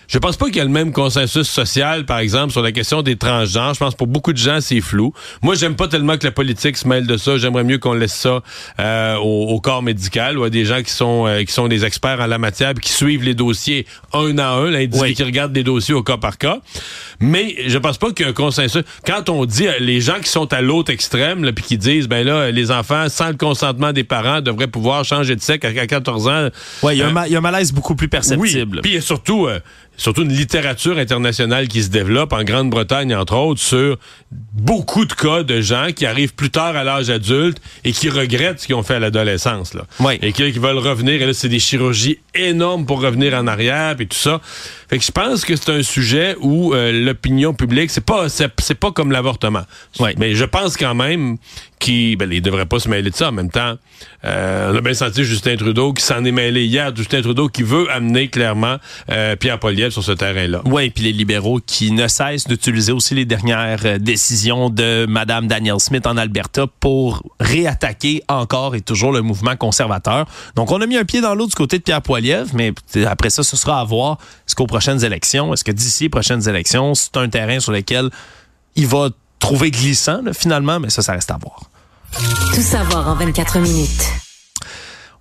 je 0.07 0.17
pense 0.19 0.37
pas 0.37 0.45
qu'il 0.45 0.55
y 0.55 0.61
a 0.61 0.63
le 0.63 0.69
même 0.69 0.93
consensus 0.93 1.47
social, 1.47 2.05
par 2.05 2.19
exemple, 2.19 2.53
sur 2.53 2.61
la 2.61 2.71
question 2.71 3.01
des 3.01 3.17
transgenres. 3.17 3.73
Je 3.73 3.79
pense 3.79 3.93
que 3.93 3.97
pour 3.97 4.07
beaucoup 4.07 4.31
de 4.31 4.37
gens, 4.37 4.61
c'est 4.61 4.79
flou. 4.79 5.13
Moi, 5.41 5.55
j'aime 5.55 5.75
pas 5.75 5.89
tellement 5.89 6.17
que 6.17 6.23
la 6.23 6.31
politique 6.31 6.77
se 6.77 6.87
mêle 6.87 7.05
de 7.05 7.17
ça. 7.17 7.37
J'aimerais 7.37 7.65
mieux 7.65 7.77
qu'on 7.77 7.93
laisse 7.93 8.13
ça 8.13 8.41
euh, 8.79 9.15
au, 9.17 9.59
corps 9.59 9.83
médical 9.83 10.37
ou 10.37 10.43
à 10.43 10.49
des 10.49 10.63
gens 10.63 10.81
qui 10.81 10.91
sont 10.91 11.27
euh, 11.27 11.43
qui 11.43 11.51
sont 11.51 11.67
des 11.67 11.83
experts 11.83 12.21
en 12.21 12.27
la 12.27 12.37
matière, 12.37 12.73
qui 12.75 12.91
suivent 12.91 13.23
les 13.23 13.33
dossiers 13.33 13.85
un 14.13 14.37
à 14.37 14.51
un, 14.51 14.71
là, 14.71 14.85
qui 14.85 15.23
regardent 15.23 15.55
les 15.55 15.63
dossiers 15.63 15.93
au 15.93 16.03
cas 16.03 16.17
par 16.17 16.37
cas. 16.37 16.59
Mais 17.19 17.55
je 17.67 17.77
pense 17.77 17.97
pas 17.97 18.11
qu'il 18.11 18.25
y 18.25 18.27
a 18.27 18.31
un 18.31 18.33
consensus. 18.33 18.83
Quand 19.05 19.29
on 19.29 19.45
dit 19.45 19.67
euh, 19.67 19.73
les 19.79 19.99
gens 19.99 20.19
qui 20.21 20.29
sont 20.29 20.53
à 20.53 20.61
l'autre 20.61 20.91
extrême, 20.91 21.51
puis 21.51 21.65
qui 21.65 21.77
disent, 21.77 22.07
ben 22.07 22.25
là, 22.25 22.51
les 22.51 22.71
enfants, 22.71 23.09
sans 23.09 23.27
le 23.27 23.35
consentement 23.35 23.91
des 23.91 24.05
parents, 24.05 24.39
devraient 24.39 24.67
pouvoir 24.67 25.03
changer 25.03 25.35
de 25.35 25.41
sexe 25.41 25.65
à 25.65 25.87
14 25.87 26.27
ans. 26.29 26.47
Oui, 26.83 26.93
il 26.95 26.99
y, 26.99 27.01
a 27.01 27.37
un 27.37 27.41
malaise 27.41 27.73
beaucoup 27.73 27.95
plus 27.95 28.07
perceptible. 28.07 28.77
Oui, 28.77 28.81
puis 28.81 29.01
surtout 29.01 29.47
surtout 29.97 30.21
une 30.21 30.33
littérature 30.33 30.97
internationale 30.97 31.67
qui 31.67 31.83
se 31.83 31.89
développe 31.89 32.31
en 32.31 32.43
Grande-Bretagne, 32.43 33.13
entre 33.15 33.35
autres, 33.35 33.59
sur 33.59 33.97
beaucoup 34.31 35.05
de 35.05 35.13
cas 35.13 35.43
de 35.43 35.59
gens 35.61 35.87
qui 35.95 36.05
arrivent 36.05 36.33
plus 36.33 36.51
tard 36.51 36.75
à 36.75 36.83
l'âge 36.83 37.09
adulte 37.09 37.57
et 37.83 37.91
qui 37.91 38.09
regrettent 38.09 38.61
ce 38.61 38.67
qu'ils 38.67 38.75
ont 38.75 38.83
fait 38.83 38.95
à 38.95 38.99
l'adolescence. 38.99 39.73
Là. 39.73 39.85
Et 40.21 40.31
qui, 40.31 40.49
veulent 40.51 40.77
revenir. 40.77 41.21
Et 41.21 41.25
là, 41.25 41.33
c'est 41.33 41.49
des 41.49 41.59
chirurgies 41.59 42.19
énormes 42.35 42.85
pour 42.85 43.01
revenir 43.01 43.33
en 43.33 43.47
arrière 43.47 43.95
et 43.99 44.05
tout 44.05 44.17
ça. 44.17 44.41
Fait 44.89 44.99
que 44.99 45.03
je 45.03 45.11
pense 45.11 45.43
que 45.43 45.55
c'est 45.55 45.69
un 45.71 45.83
sujet 45.83 46.35
où 46.39 46.73
euh, 46.73 46.91
l'opinion 46.91 47.53
publique, 47.53 47.89
c'est 47.89 48.05
pas 48.05 48.29
c'est, 48.29 48.75
pas 48.75 48.91
comme 48.91 49.11
l'avortement. 49.11 49.63
Mais 50.17 50.33
je 50.33 50.45
pense 50.45 50.77
quand 50.77 50.95
même 50.95 51.37
qui, 51.79 52.15
ben, 52.15 52.31
il 52.31 52.41
devrait 52.41 52.65
pas 52.65 52.79
se 52.79 52.89
mêler 52.89 53.11
de 53.11 53.15
ça. 53.15 53.29
En 53.29 53.31
même 53.31 53.51
temps, 53.51 53.75
euh, 54.25 54.71
on 54.73 54.77
a 54.77 54.81
bien 54.81 54.93
senti 54.93 55.23
Justin 55.23 55.57
Trudeau 55.57 55.93
qui 55.93 56.03
s'en 56.03 56.23
est 56.23 56.31
mêlé 56.31 56.65
hier. 56.65 56.95
Justin 56.95 57.21
Trudeau 57.21 57.49
qui 57.49 57.63
veut 57.63 57.91
amener 57.91 58.29
clairement 58.29 58.77
euh, 59.11 59.35
Pierre 59.35 59.59
Poliev 59.59 59.91
sur 59.91 60.03
ce 60.03 60.13
terrain-là. 60.13 60.61
Oui, 60.65 60.89
puis 60.89 61.03
les 61.03 61.11
libéraux 61.11 61.59
qui 61.63 61.91
ne 61.91 62.07
cessent 62.07 62.47
d'utiliser 62.47 62.91
aussi 62.91 63.13
les 63.13 63.25
dernières 63.25 63.99
décisions 63.99 64.69
de 64.69 65.05
Madame 65.07 65.47
Danielle 65.47 65.79
Smith 65.79 66.07
en 66.07 66.17
Alberta 66.17 66.65
pour 66.79 67.21
réattaquer 67.39 68.23
encore 68.27 68.75
et 68.75 68.81
toujours 68.81 69.11
le 69.11 69.21
mouvement 69.21 69.55
conservateur. 69.55 70.25
Donc, 70.55 70.71
on 70.71 70.81
a 70.81 70.87
mis 70.87 70.97
un 70.97 71.05
pied 71.05 71.21
dans 71.21 71.35
l'eau 71.35 71.47
du 71.47 71.55
côté 71.55 71.77
de 71.77 71.83
Pierre 71.83 72.01
Poilievre, 72.01 72.49
mais 72.53 72.73
après 73.05 73.29
ça, 73.29 73.43
ce 73.43 73.55
sera 73.55 73.81
à 73.81 73.83
voir. 73.83 74.17
Est-ce 74.47 74.55
qu'aux 74.55 74.67
prochaines 74.77 75.03
élections, 75.03 75.51
est-ce 75.55 75.63
que 75.63 75.71
d'ici 75.71 76.07
prochaines 76.07 76.47
élections, 76.47 76.93
c'est 76.93 77.17
un 77.17 77.27
terrain 77.29 77.59
sur 77.59 77.71
lequel 77.71 78.11
il 78.75 78.85
va 78.85 79.09
trouver 79.39 79.71
glissant, 79.71 80.21
finalement, 80.33 80.79
mais 80.79 80.91
ça, 80.91 81.01
ça 81.01 81.13
reste 81.13 81.31
à 81.31 81.37
voir. 81.41 81.61
Tout 82.53 82.61
savoir 82.61 83.09
en 83.09 83.15
24 83.15 83.57
minutes. 83.57 84.26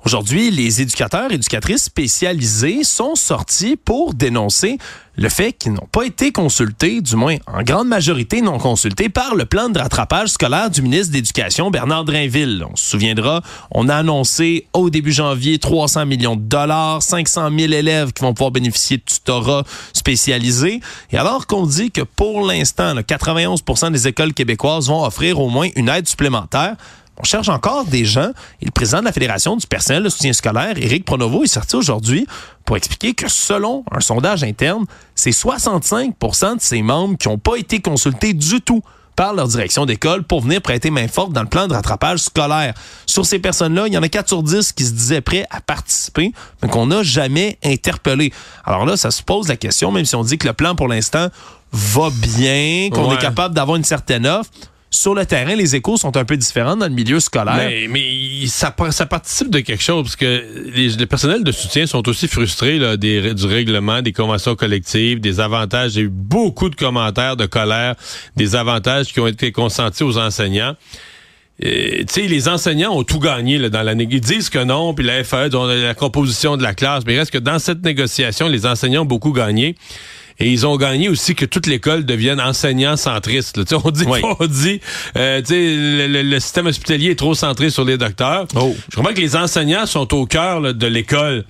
Aujourd'hui, 0.06 0.52
les 0.52 0.80
éducateurs 0.80 1.32
et 1.32 1.34
éducatrices 1.34 1.82
spécialisés 1.82 2.84
sont 2.84 3.16
sortis 3.16 3.74
pour 3.74 4.14
dénoncer 4.14 4.78
le 5.16 5.28
fait 5.28 5.52
qu'ils 5.52 5.72
n'ont 5.72 5.88
pas 5.90 6.04
été 6.04 6.30
consultés, 6.30 7.00
du 7.00 7.16
moins 7.16 7.34
en 7.48 7.64
grande 7.64 7.88
majorité 7.88 8.40
non 8.40 8.58
consultés, 8.58 9.08
par 9.08 9.34
le 9.34 9.46
plan 9.46 9.68
de 9.68 9.80
rattrapage 9.80 10.28
scolaire 10.28 10.70
du 10.70 10.80
ministre 10.80 11.08
de 11.08 11.14
l'Éducation, 11.16 11.72
Bernard 11.72 12.04
Drinville. 12.04 12.64
On 12.70 12.76
se 12.76 12.88
souviendra, 12.90 13.42
on 13.72 13.88
a 13.88 13.96
annoncé 13.96 14.68
au 14.74 14.90
début 14.90 15.10
janvier 15.10 15.58
300 15.58 16.06
millions 16.06 16.36
de 16.36 16.42
dollars, 16.42 17.02
500 17.02 17.50
000 17.58 17.72
élèves 17.72 18.12
qui 18.12 18.22
vont 18.22 18.32
pouvoir 18.32 18.52
bénéficier 18.52 18.98
de 18.98 19.02
tutorat 19.02 19.64
spécialisé. 19.92 20.82
Et 21.10 21.18
alors 21.18 21.48
qu'on 21.48 21.66
dit 21.66 21.90
que 21.90 22.02
pour 22.02 22.46
l'instant, 22.46 22.94
91% 22.94 23.90
des 23.90 24.06
écoles 24.06 24.34
québécoises 24.34 24.86
vont 24.86 25.04
offrir 25.04 25.40
au 25.40 25.48
moins 25.48 25.68
une 25.74 25.88
aide 25.88 26.06
supplémentaire, 26.06 26.76
on 27.18 27.24
cherche 27.24 27.48
encore 27.48 27.84
des 27.84 28.04
gens. 28.04 28.30
Et 28.60 28.66
le 28.66 28.70
président 28.70 29.00
de 29.00 29.04
la 29.04 29.12
Fédération 29.12 29.56
du 29.56 29.66
personnel 29.66 30.02
de 30.02 30.08
soutien 30.08 30.32
scolaire, 30.32 30.76
Éric 30.76 31.04
Pronovo, 31.04 31.44
est 31.44 31.48
sorti 31.48 31.76
aujourd'hui 31.76 32.26
pour 32.64 32.76
expliquer 32.76 33.14
que 33.14 33.28
selon 33.28 33.84
un 33.90 34.00
sondage 34.00 34.42
interne, 34.44 34.84
c'est 35.14 35.30
65% 35.30 36.56
de 36.56 36.60
ses 36.60 36.82
membres 36.82 37.16
qui 37.16 37.28
n'ont 37.28 37.38
pas 37.38 37.56
été 37.56 37.80
consultés 37.80 38.34
du 38.34 38.60
tout 38.60 38.82
par 39.14 39.32
leur 39.32 39.48
direction 39.48 39.86
d'école 39.86 40.24
pour 40.24 40.42
venir 40.42 40.60
prêter 40.60 40.90
main 40.90 41.08
forte 41.08 41.32
dans 41.32 41.40
le 41.40 41.48
plan 41.48 41.66
de 41.66 41.72
rattrapage 41.72 42.20
scolaire. 42.20 42.74
Sur 43.06 43.24
ces 43.24 43.38
personnes-là, 43.38 43.86
il 43.86 43.94
y 43.94 43.98
en 43.98 44.02
a 44.02 44.08
4 44.10 44.28
sur 44.28 44.42
10 44.42 44.72
qui 44.72 44.84
se 44.84 44.92
disaient 44.92 45.22
prêts 45.22 45.46
à 45.50 45.62
participer, 45.62 46.32
mais 46.62 46.68
qu'on 46.68 46.86
n'a 46.86 47.02
jamais 47.02 47.58
interpellé. 47.64 48.30
Alors 48.64 48.84
là, 48.84 48.98
ça 48.98 49.10
se 49.10 49.22
pose 49.22 49.48
la 49.48 49.56
question, 49.56 49.90
même 49.90 50.04
si 50.04 50.14
on 50.14 50.22
dit 50.22 50.36
que 50.36 50.46
le 50.46 50.52
plan 50.52 50.74
pour 50.74 50.86
l'instant 50.86 51.28
va 51.72 52.10
bien, 52.10 52.90
qu'on 52.92 53.10
est 53.12 53.18
capable 53.18 53.54
d'avoir 53.54 53.76
une 53.76 53.84
certaine 53.84 54.26
offre 54.26 54.50
sur 54.96 55.14
le 55.14 55.26
terrain, 55.26 55.54
les 55.54 55.76
échos 55.76 55.96
sont 55.96 56.16
un 56.16 56.24
peu 56.24 56.36
différents 56.36 56.76
dans 56.76 56.86
le 56.86 56.92
milieu 56.92 57.20
scolaire. 57.20 57.70
Mais, 57.90 58.46
ça, 58.46 58.70
participe 58.70 59.50
de 59.50 59.60
quelque 59.60 59.82
chose, 59.82 60.02
parce 60.04 60.16
que 60.16 60.44
les, 60.74 61.06
personnels 61.06 61.44
de 61.44 61.52
soutien 61.52 61.86
sont 61.86 62.08
aussi 62.08 62.28
frustrés 62.28 62.78
du 62.96 63.46
règlement, 63.46 64.02
des 64.02 64.12
conventions 64.12 64.56
collectives, 64.56 65.20
des 65.20 65.40
avantages. 65.40 65.92
J'ai 65.92 66.02
eu 66.02 66.08
beaucoup 66.08 66.70
de 66.70 66.76
commentaires 66.76 67.36
de 67.36 67.46
colère, 67.46 67.94
des 68.36 68.56
avantages 68.56 69.12
qui 69.12 69.20
ont 69.20 69.26
été 69.26 69.52
consentis 69.52 70.02
aux 70.02 70.18
enseignants. 70.18 70.74
Tu 71.60 72.04
sais, 72.08 72.22
les 72.22 72.48
enseignants 72.48 72.92
ont 72.94 73.04
tout 73.04 73.18
gagné 73.18 73.58
dans 73.70 73.82
la 73.82 73.92
Ils 73.92 74.20
disent 74.20 74.50
que 74.50 74.62
non, 74.62 74.92
puis 74.94 75.04
la 75.04 75.24
FAE, 75.24 75.48
la 75.48 75.94
composition 75.94 76.56
de 76.56 76.62
la 76.62 76.74
classe, 76.74 77.04
mais 77.06 77.14
il 77.14 77.18
reste 77.18 77.30
que 77.30 77.38
dans 77.38 77.58
cette 77.58 77.82
négociation, 77.82 78.48
les 78.48 78.66
enseignants 78.66 79.02
ont 79.02 79.06
beaucoup 79.06 79.32
gagné. 79.32 79.74
Et 80.38 80.50
ils 80.50 80.66
ont 80.66 80.76
gagné 80.76 81.08
aussi 81.08 81.34
que 81.34 81.44
toute 81.44 81.66
l'école 81.66 82.04
devienne 82.04 82.40
enseignant 82.40 82.96
centriste. 82.96 83.60
On 83.84 83.90
dit, 83.90 84.04
on 84.40 84.46
dit 84.46 84.80
euh, 85.16 85.40
le, 85.48 86.22
le, 86.22 86.40
système 86.40 86.66
hospitalier 86.66 87.10
est 87.10 87.18
trop 87.18 87.34
centré 87.34 87.70
sur 87.70 87.84
les 87.84 87.96
docteurs. 87.96 88.46
Oh. 88.54 88.74
Je 88.92 88.98
crois 88.98 89.12
que 89.12 89.20
les 89.20 89.36
enseignants 89.36 89.86
sont 89.86 90.12
au 90.14 90.26
cœur 90.26 90.74
de 90.74 90.86
l'école. 90.86 91.44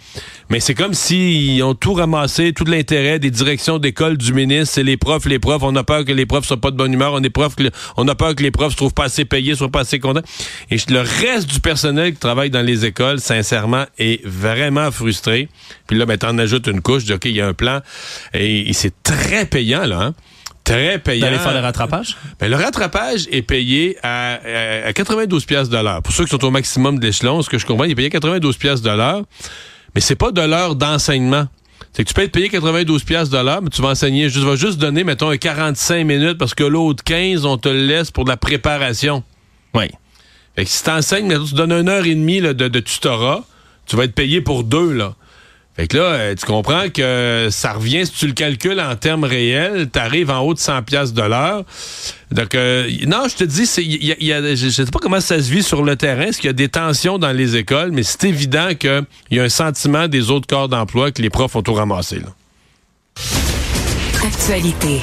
Mais 0.48 0.60
c'est 0.60 0.74
comme 0.74 0.94
s'ils 0.94 1.62
ont 1.64 1.74
tout 1.74 1.94
ramassé, 1.94 2.52
tout 2.52 2.64
l'intérêt 2.64 3.18
des 3.18 3.32
directions 3.32 3.78
d'école 3.78 4.16
du 4.16 4.32
ministre, 4.32 4.74
c'est 4.74 4.84
les 4.84 4.96
profs, 4.96 5.26
les 5.26 5.40
profs. 5.40 5.62
On 5.64 5.74
a 5.74 5.82
peur 5.82 6.04
que 6.04 6.12
les 6.12 6.24
profs 6.24 6.46
soient 6.46 6.60
pas 6.60 6.70
de 6.70 6.76
bonne 6.76 6.92
humeur. 6.92 7.14
On, 7.14 7.22
est 7.22 7.30
profs, 7.30 7.56
on 7.96 8.06
a 8.06 8.14
peur 8.14 8.36
que 8.36 8.44
les 8.44 8.52
profs 8.52 8.72
se 8.72 8.76
trouvent 8.76 8.94
pas 8.94 9.04
assez 9.04 9.24
payés, 9.24 9.56
soient 9.56 9.70
pas 9.70 9.80
assez 9.80 9.98
contents. 9.98 10.22
Et 10.70 10.76
le 10.88 11.00
reste 11.00 11.50
du 11.50 11.58
personnel 11.60 12.12
qui 12.12 12.18
travaille 12.18 12.50
dans 12.50 12.64
les 12.64 12.84
écoles, 12.84 13.20
sincèrement, 13.20 13.86
est 13.98 14.24
vraiment 14.24 14.90
frustré. 14.92 15.48
Puis 15.88 15.98
là, 15.98 16.06
ben, 16.06 16.16
t'en 16.16 16.38
ajoutes 16.38 16.68
une 16.68 16.80
couche, 16.80 17.04
dis, 17.04 17.12
OK, 17.12 17.24
il 17.24 17.32
y 17.32 17.40
a 17.40 17.48
un 17.48 17.54
plan. 17.54 17.80
Et, 18.32 18.72
c'est 18.76 19.02
très 19.02 19.46
payant, 19.46 19.84
là, 19.84 20.00
hein? 20.00 20.14
très 20.64 20.98
payant. 20.98 21.26
D'aller 21.26 21.38
faire 21.38 21.54
le 21.54 21.60
rattrapage? 21.60 22.16
Ben, 22.40 22.50
le 22.50 22.56
rattrapage 22.56 23.28
est 23.30 23.42
payé 23.42 23.96
à, 24.02 24.40
à, 24.86 24.92
92 24.92 25.44
pièces 25.44 25.68
de 25.68 25.78
l'heure. 25.78 26.02
Pour 26.02 26.12
ceux 26.12 26.24
qui 26.24 26.30
sont 26.30 26.44
au 26.44 26.50
maximum 26.50 26.98
de 26.98 27.06
l'échelon, 27.06 27.40
ce 27.42 27.48
que 27.48 27.58
je 27.58 27.66
comprends, 27.66 27.84
il 27.84 27.92
est 27.92 27.94
payé 27.94 28.10
92 28.10 28.56
pièces 28.56 28.82
de 28.82 28.90
l'heure 28.90 29.22
mais 29.96 30.02
c'est 30.02 30.14
pas 30.14 30.30
de 30.30 30.42
l'heure 30.42 30.76
d'enseignement. 30.76 31.46
C'est 31.94 32.04
que 32.04 32.08
tu 32.08 32.14
peux 32.14 32.20
être 32.20 32.32
payé 32.32 32.50
92 32.50 33.02
pièces 33.04 33.30
de 33.30 33.38
l'heure, 33.38 33.62
mais 33.62 33.70
tu 33.70 33.80
vas 33.80 33.88
enseigner, 33.88 34.30
tu 34.30 34.40
vas 34.40 34.54
juste 34.54 34.76
donner, 34.78 35.04
mettons, 35.04 35.34
45 35.34 36.04
minutes 36.04 36.36
parce 36.36 36.52
que 36.52 36.64
l'autre 36.64 37.02
15, 37.02 37.46
on 37.46 37.56
te 37.56 37.70
le 37.70 37.86
laisse 37.86 38.10
pour 38.10 38.24
de 38.24 38.28
la 38.28 38.36
préparation. 38.36 39.24
Oui. 39.72 39.86
Fait 40.54 40.64
que 40.66 40.70
si 40.70 40.84
t'enseignes, 40.84 41.34
tu 41.46 41.54
donnes 41.54 41.72
une 41.72 41.88
heure 41.88 42.04
et 42.04 42.14
demie 42.14 42.42
de, 42.42 42.52
de 42.52 42.80
tutorat, 42.80 43.44
tu 43.86 43.96
vas 43.96 44.04
être 44.04 44.14
payé 44.14 44.42
pour 44.42 44.64
deux, 44.64 44.92
là. 44.92 45.14
Fait 45.76 45.88
que 45.88 45.98
là, 45.98 46.02
euh, 46.04 46.34
tu 46.34 46.46
comprends 46.46 46.88
que 46.88 47.48
ça 47.50 47.74
revient, 47.74 48.06
si 48.06 48.12
tu 48.12 48.26
le 48.26 48.32
calcules 48.32 48.80
en 48.80 48.96
termes 48.96 49.24
réels, 49.24 49.90
tu 49.92 49.98
arrives 49.98 50.30
en 50.30 50.40
haut 50.40 50.54
de 50.54 50.58
100 50.58 50.82
pièces 50.82 51.12
de 51.12 51.20
l'heure. 51.20 51.64
Donc, 52.32 52.54
euh, 52.54 52.88
non, 53.06 53.24
je 53.28 53.36
te 53.36 53.44
dis, 53.44 53.68
y 53.82 54.32
a, 54.32 54.54
je 54.54 54.70
sais 54.70 54.86
pas 54.86 54.98
comment 55.00 55.20
ça 55.20 55.36
se 55.42 55.50
vit 55.50 55.62
sur 55.62 55.82
le 55.82 55.94
terrain, 55.96 56.22
est-ce 56.22 56.38
qu'il 56.38 56.48
y 56.48 56.50
a 56.50 56.54
des 56.54 56.70
tensions 56.70 57.18
dans 57.18 57.32
les 57.32 57.56
écoles, 57.56 57.92
mais 57.92 58.02
c'est 58.02 58.24
évident 58.24 58.68
qu'il 58.74 59.04
y 59.32 59.38
a 59.38 59.42
un 59.42 59.48
sentiment 59.50 60.08
des 60.08 60.30
autres 60.30 60.46
corps 60.46 60.70
d'emploi 60.70 61.12
que 61.12 61.20
les 61.20 61.30
profs 61.30 61.56
ont 61.56 61.62
tout 61.62 61.74
ramassé. 61.74 62.20
Là. 62.20 62.32
Actualité. 64.24 65.02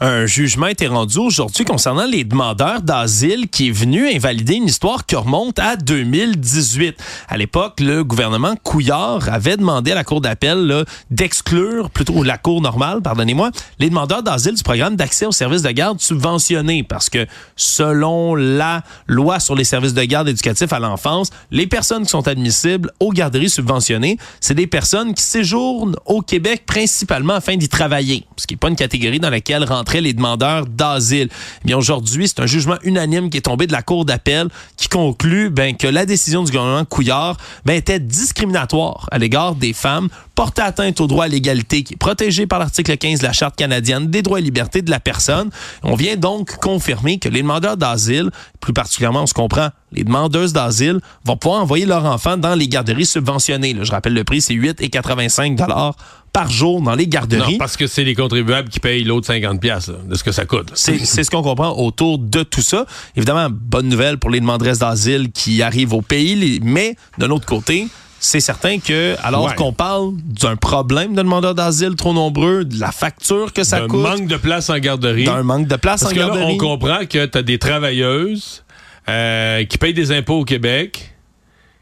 Un 0.00 0.26
jugement 0.26 0.66
a 0.66 0.70
été 0.72 0.88
rendu 0.88 1.18
aujourd'hui 1.18 1.64
concernant 1.64 2.06
les 2.06 2.24
demandeurs 2.24 2.82
d'asile 2.82 3.48
qui 3.48 3.68
est 3.68 3.70
venu 3.70 4.08
invalider 4.08 4.54
une 4.54 4.66
histoire 4.66 5.06
qui 5.06 5.14
remonte 5.14 5.60
à 5.60 5.76
2018. 5.76 6.96
À 7.28 7.36
l'époque, 7.36 7.78
le 7.78 8.02
gouvernement 8.02 8.56
Couillard 8.64 9.28
avait 9.28 9.56
demandé 9.56 9.92
à 9.92 9.94
la 9.94 10.02
Cour 10.02 10.20
d'appel 10.20 10.84
d'exclure, 11.12 11.90
plutôt 11.90 12.24
la 12.24 12.38
Cour 12.38 12.60
normale, 12.60 13.02
pardonnez-moi, 13.02 13.52
les 13.78 13.88
demandeurs 13.88 14.24
d'asile 14.24 14.54
du 14.54 14.64
programme 14.64 14.96
d'accès 14.96 15.26
aux 15.26 15.32
services 15.32 15.62
de 15.62 15.70
garde 15.70 16.00
subventionnés 16.00 16.82
parce 16.82 17.08
que 17.08 17.26
selon 17.54 18.34
la 18.34 18.82
loi 19.06 19.38
sur 19.38 19.54
les 19.54 19.64
services 19.64 19.94
de 19.94 20.02
garde 20.02 20.28
éducatifs 20.28 20.72
à 20.72 20.80
l'enfance, 20.80 21.30
les 21.52 21.68
personnes 21.68 22.02
qui 22.02 22.10
sont 22.10 22.26
admissibles 22.26 22.90
aux 22.98 23.12
garderies 23.12 23.50
subventionnées, 23.50 24.18
c'est 24.40 24.54
des 24.54 24.66
personnes 24.66 25.14
qui 25.14 25.22
séjournent 25.22 25.94
au 26.04 26.20
Québec 26.20 26.64
principalement 26.66 27.34
afin 27.34 27.56
d'y 27.56 27.68
travailler, 27.68 28.26
ce 28.36 28.48
qui 28.48 28.54
n'est 28.54 28.58
pas 28.58 28.68
une 28.68 28.76
catégorie 28.76 29.20
dans 29.20 29.30
laquelle 29.30 29.62
rentre 29.62 29.83
les 29.92 30.12
demandeurs 30.12 30.66
d'asile. 30.66 31.28
Eh 31.66 31.74
aujourd'hui, 31.74 32.28
c'est 32.28 32.40
un 32.40 32.46
jugement 32.46 32.76
unanime 32.82 33.30
qui 33.30 33.38
est 33.38 33.42
tombé 33.42 33.66
de 33.66 33.72
la 33.72 33.82
Cour 33.82 34.04
d'appel 34.04 34.48
qui 34.76 34.88
conclut 34.88 35.50
ben, 35.50 35.76
que 35.76 35.86
la 35.86 36.06
décision 36.06 36.42
du 36.42 36.50
gouvernement 36.50 36.84
Couillard 36.84 37.36
ben, 37.64 37.74
était 37.74 38.00
discriminatoire 38.00 39.08
à 39.10 39.18
l'égard 39.18 39.54
des 39.54 39.72
femmes, 39.72 40.08
portait 40.34 40.62
atteinte 40.62 41.00
au 41.00 41.06
droit 41.06 41.24
à 41.24 41.28
l'égalité 41.28 41.82
qui 41.82 41.94
est 41.94 41.96
protégé 41.96 42.46
par 42.46 42.58
l'article 42.58 42.96
15 42.96 43.20
de 43.20 43.24
la 43.24 43.32
Charte 43.32 43.56
canadienne 43.56 44.08
des 44.08 44.22
droits 44.22 44.38
et 44.38 44.42
libertés 44.42 44.82
de 44.82 44.90
la 44.90 45.00
personne. 45.00 45.50
On 45.82 45.94
vient 45.94 46.16
donc 46.16 46.56
confirmer 46.56 47.18
que 47.18 47.28
les 47.28 47.42
demandeurs 47.42 47.76
d'asile, 47.76 48.30
plus 48.60 48.72
particulièrement, 48.72 49.22
on 49.22 49.26
se 49.26 49.34
comprend, 49.34 49.68
les 49.92 50.04
demandeuses 50.04 50.52
d'asile 50.52 51.00
vont 51.24 51.36
pouvoir 51.36 51.62
envoyer 51.62 51.86
leurs 51.86 52.04
enfants 52.04 52.36
dans 52.36 52.54
les 52.54 52.68
garderies 52.68 53.06
subventionnées. 53.06 53.76
je 53.80 53.90
rappelle 53.90 54.14
le 54.14 54.24
prix, 54.24 54.40
c'est 54.40 54.54
8,85 54.54 55.56
dollars 55.56 55.96
par 56.32 56.50
jour 56.50 56.82
dans 56.82 56.96
les 56.96 57.06
garderies. 57.06 57.52
Non, 57.52 57.58
parce 57.58 57.76
que 57.76 57.86
c'est 57.86 58.02
les 58.02 58.16
contribuables 58.16 58.68
qui 58.68 58.80
payent 58.80 59.04
l'autre 59.04 59.28
50 59.28 59.60
pièces 59.60 59.88
de 59.88 60.14
ce 60.16 60.24
que 60.24 60.32
ça 60.32 60.44
coûte. 60.44 60.72
C'est 60.74 60.98
ce 60.98 61.30
qu'on 61.30 61.42
comprend 61.42 61.70
autour 61.78 62.18
de 62.18 62.42
tout 62.42 62.60
ça. 62.60 62.86
Évidemment, 63.14 63.48
bonne 63.50 63.88
nouvelle 63.88 64.18
pour 64.18 64.30
les 64.30 64.40
demandeuses 64.40 64.80
d'asile 64.80 65.30
qui 65.30 65.62
arrivent 65.62 65.94
au 65.94 66.02
pays, 66.02 66.60
mais 66.64 66.96
de 67.18 67.26
l'autre 67.26 67.46
côté, 67.46 67.86
c'est 68.24 68.40
certain 68.40 68.78
que, 68.78 69.16
alors 69.22 69.54
qu'on 69.54 69.74
parle 69.74 70.12
d'un 70.16 70.56
problème 70.56 71.14
de 71.14 71.20
demandeurs 71.22 71.54
d'asile 71.54 71.94
trop 71.94 72.14
nombreux, 72.14 72.64
de 72.64 72.80
la 72.80 72.90
facture 72.90 73.52
que 73.52 73.64
ça 73.64 73.82
coûte. 73.82 74.02
D'un 74.02 74.16
manque 74.16 74.26
de 74.26 74.36
place 74.36 74.70
en 74.70 74.78
garderie. 74.78 75.24
D'un 75.24 75.42
manque 75.42 75.68
de 75.68 75.76
place 75.76 76.04
en 76.04 76.08
que 76.08 76.14
garderie. 76.14 76.40
Là, 76.40 76.46
on 76.46 76.56
comprend 76.56 77.00
que 77.04 77.26
tu 77.26 77.38
as 77.38 77.42
des 77.42 77.58
travailleuses 77.58 78.64
euh, 79.10 79.64
qui 79.64 79.76
payent 79.76 79.92
des 79.92 80.10
impôts 80.10 80.40
au 80.40 80.44
Québec 80.44 81.14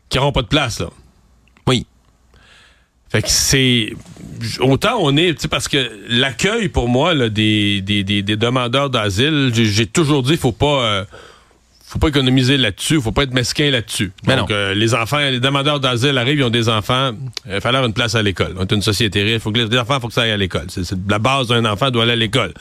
qui 0.08 0.18
n'auront 0.18 0.32
pas 0.32 0.42
de 0.42 0.48
place, 0.48 0.80
là. 0.80 0.88
Oui. 1.68 1.86
Fait 3.08 3.22
que 3.22 3.30
c'est 3.30 3.94
autant 4.58 4.96
on 4.98 5.16
est, 5.16 5.34
tu 5.34 5.42
sais, 5.42 5.48
parce 5.48 5.68
que 5.68 5.90
l'accueil 6.08 6.68
pour 6.68 6.88
moi 6.88 7.14
là, 7.14 7.28
des, 7.28 7.82
des, 7.82 8.02
des, 8.02 8.22
demandeurs 8.36 8.90
d'asile, 8.90 9.52
j'ai 9.54 9.86
toujours 9.86 10.24
dit, 10.24 10.36
faut 10.36 10.50
pas, 10.50 10.82
euh, 10.82 11.04
faut 11.92 11.98
pas 11.98 12.08
économiser 12.08 12.56
là-dessus, 12.56 13.02
faut 13.02 13.12
pas 13.12 13.24
être 13.24 13.34
mesquin 13.34 13.70
là-dessus. 13.70 14.12
Donc 14.26 14.50
euh, 14.50 14.72
les 14.72 14.94
enfants, 14.94 15.18
les 15.18 15.40
demandeurs 15.40 15.78
d'asile 15.78 16.16
arrivent, 16.16 16.38
ils 16.38 16.44
ont 16.44 16.48
des 16.48 16.70
enfants, 16.70 17.12
il 17.46 17.60
faut 17.60 17.70
leur 17.70 17.84
une 17.84 17.92
place 17.92 18.14
à 18.14 18.22
l'école. 18.22 18.54
On 18.56 18.62
est 18.62 18.72
une 18.72 18.80
société 18.80 19.22
riche, 19.22 19.42
faut 19.42 19.52
que 19.52 19.58
les 19.58 19.78
enfants, 19.78 20.00
faut 20.00 20.08
que 20.08 20.14
ça 20.14 20.22
aille 20.22 20.30
à 20.30 20.38
l'école. 20.38 20.68
C'est 20.68 20.86
la 21.06 21.18
base 21.18 21.48
d'un 21.48 21.66
enfant 21.66 21.90
doit 21.90 22.04
aller 22.04 22.12
à 22.12 22.16
l'école. 22.16 22.54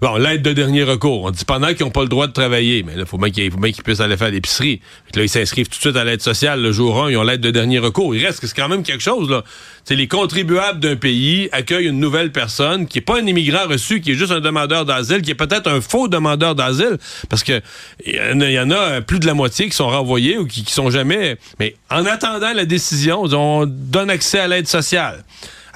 Bon, 0.00 0.16
l'aide 0.16 0.42
de 0.42 0.52
dernier 0.52 0.84
recours. 0.84 1.24
On 1.24 1.30
dit 1.30 1.44
pendant 1.44 1.68
qu'ils 1.68 1.84
n'ont 1.84 1.90
pas 1.90 2.02
le 2.02 2.08
droit 2.08 2.26
de 2.26 2.32
travailler, 2.32 2.82
mais 2.82 2.96
là, 2.96 3.06
faut 3.06 3.18
bien 3.18 3.30
qu'ils 3.30 3.50
puissent 3.82 4.00
aller 4.00 4.16
faire 4.16 4.30
l'épicerie. 4.30 4.80
Là, 5.14 5.22
ils 5.22 5.28
s'inscrivent 5.28 5.68
tout 5.68 5.76
de 5.76 5.80
suite 5.80 5.96
à 5.96 6.04
l'aide 6.04 6.22
sociale. 6.22 6.60
Le 6.60 6.72
jour 6.72 7.04
1, 7.04 7.10
ils 7.10 7.16
ont 7.16 7.22
l'aide 7.22 7.40
de 7.40 7.50
dernier 7.50 7.78
recours. 7.78 8.14
Il 8.14 8.24
reste 8.24 8.40
que 8.40 8.46
c'est 8.46 8.56
quand 8.56 8.68
même 8.68 8.82
quelque 8.82 9.02
chose, 9.02 9.30
là. 9.30 9.44
C'est 9.84 9.96
les 9.96 10.08
contribuables 10.08 10.80
d'un 10.80 10.96
pays 10.96 11.48
accueillent 11.52 11.88
une 11.88 12.00
nouvelle 12.00 12.32
personne 12.32 12.86
qui 12.86 12.98
est 12.98 13.02
pas 13.02 13.18
un 13.20 13.26
immigrant 13.26 13.68
reçu, 13.68 14.00
qui 14.00 14.12
est 14.12 14.14
juste 14.14 14.32
un 14.32 14.40
demandeur 14.40 14.86
d'asile, 14.86 15.20
qui 15.20 15.30
est 15.30 15.34
peut-être 15.34 15.70
un 15.70 15.80
faux 15.80 16.08
demandeur 16.08 16.54
d'asile, 16.54 16.96
parce 17.28 17.44
que 17.44 17.60
il 18.06 18.14
y, 18.14 18.58
en 18.58 18.70
a 18.70 19.02
plus 19.02 19.18
de 19.18 19.26
la 19.26 19.34
moitié 19.34 19.68
qui 19.68 19.76
sont 19.76 19.88
renvoyés 19.88 20.38
ou 20.38 20.46
qui, 20.46 20.64
qui 20.64 20.72
sont 20.72 20.90
jamais. 20.90 21.36
Mais 21.58 21.76
en 21.90 22.06
attendant 22.06 22.52
la 22.54 22.64
décision, 22.64 23.24
on 23.24 23.66
donne 23.66 24.10
accès 24.10 24.38
à 24.38 24.48
l'aide 24.48 24.68
sociale. 24.68 25.24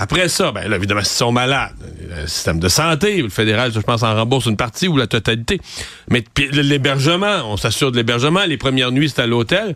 Après 0.01 0.29
ça, 0.29 0.53
ben 0.53 0.69
là, 0.69 0.77
évidemment, 0.77 1.03
s'ils 1.03 1.17
sont 1.17 1.33
malades, 1.33 1.75
le 2.09 2.29
système 2.29 2.61
de 2.61 2.69
santé, 2.69 3.21
le 3.21 3.31
fédéral, 3.31 3.73
je 3.75 3.81
pense, 3.81 4.05
en 4.05 4.15
rembourse 4.15 4.47
une 4.47 4.57
partie 4.57 4.87
ou 4.87 4.97
la 4.97 5.09
totalité. 5.09 5.61
Mais 6.09 6.23
l'hébergement, 6.53 7.43
on 7.47 7.57
s'assure 7.57 7.91
de 7.91 7.97
l'hébergement. 7.97 8.45
Les 8.45 8.57
premières 8.57 8.93
nuits, 8.93 9.11
c'est 9.11 9.23
à 9.23 9.27
l'hôtel. 9.27 9.75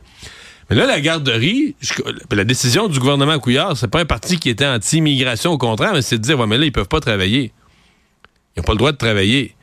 Mais 0.70 0.76
là, 0.76 0.86
la 0.86 1.00
garderie, 1.00 1.74
la 2.30 2.44
décision 2.44 2.86
du 2.86 3.00
gouvernement 3.00 3.40
Couillard, 3.40 3.76
c'est 3.76 3.88
pas 3.88 4.00
un 4.00 4.04
parti 4.04 4.38
qui 4.38 4.48
était 4.48 4.64
anti-immigration, 4.64 5.50
au 5.50 5.58
contraire, 5.58 5.92
mais 5.92 6.02
c'est 6.02 6.18
de 6.18 6.22
dire, 6.22 6.38
ouais, 6.38 6.46
mais 6.46 6.56
là, 6.56 6.66
ils 6.66 6.72
peuvent 6.72 6.88
pas 6.88 7.00
travailler. 7.00 7.52
Ils 8.54 8.60
n'ont 8.60 8.64
pas 8.64 8.72
le 8.72 8.78
droit 8.78 8.92
de 8.92 8.96
travailler. 8.96 9.56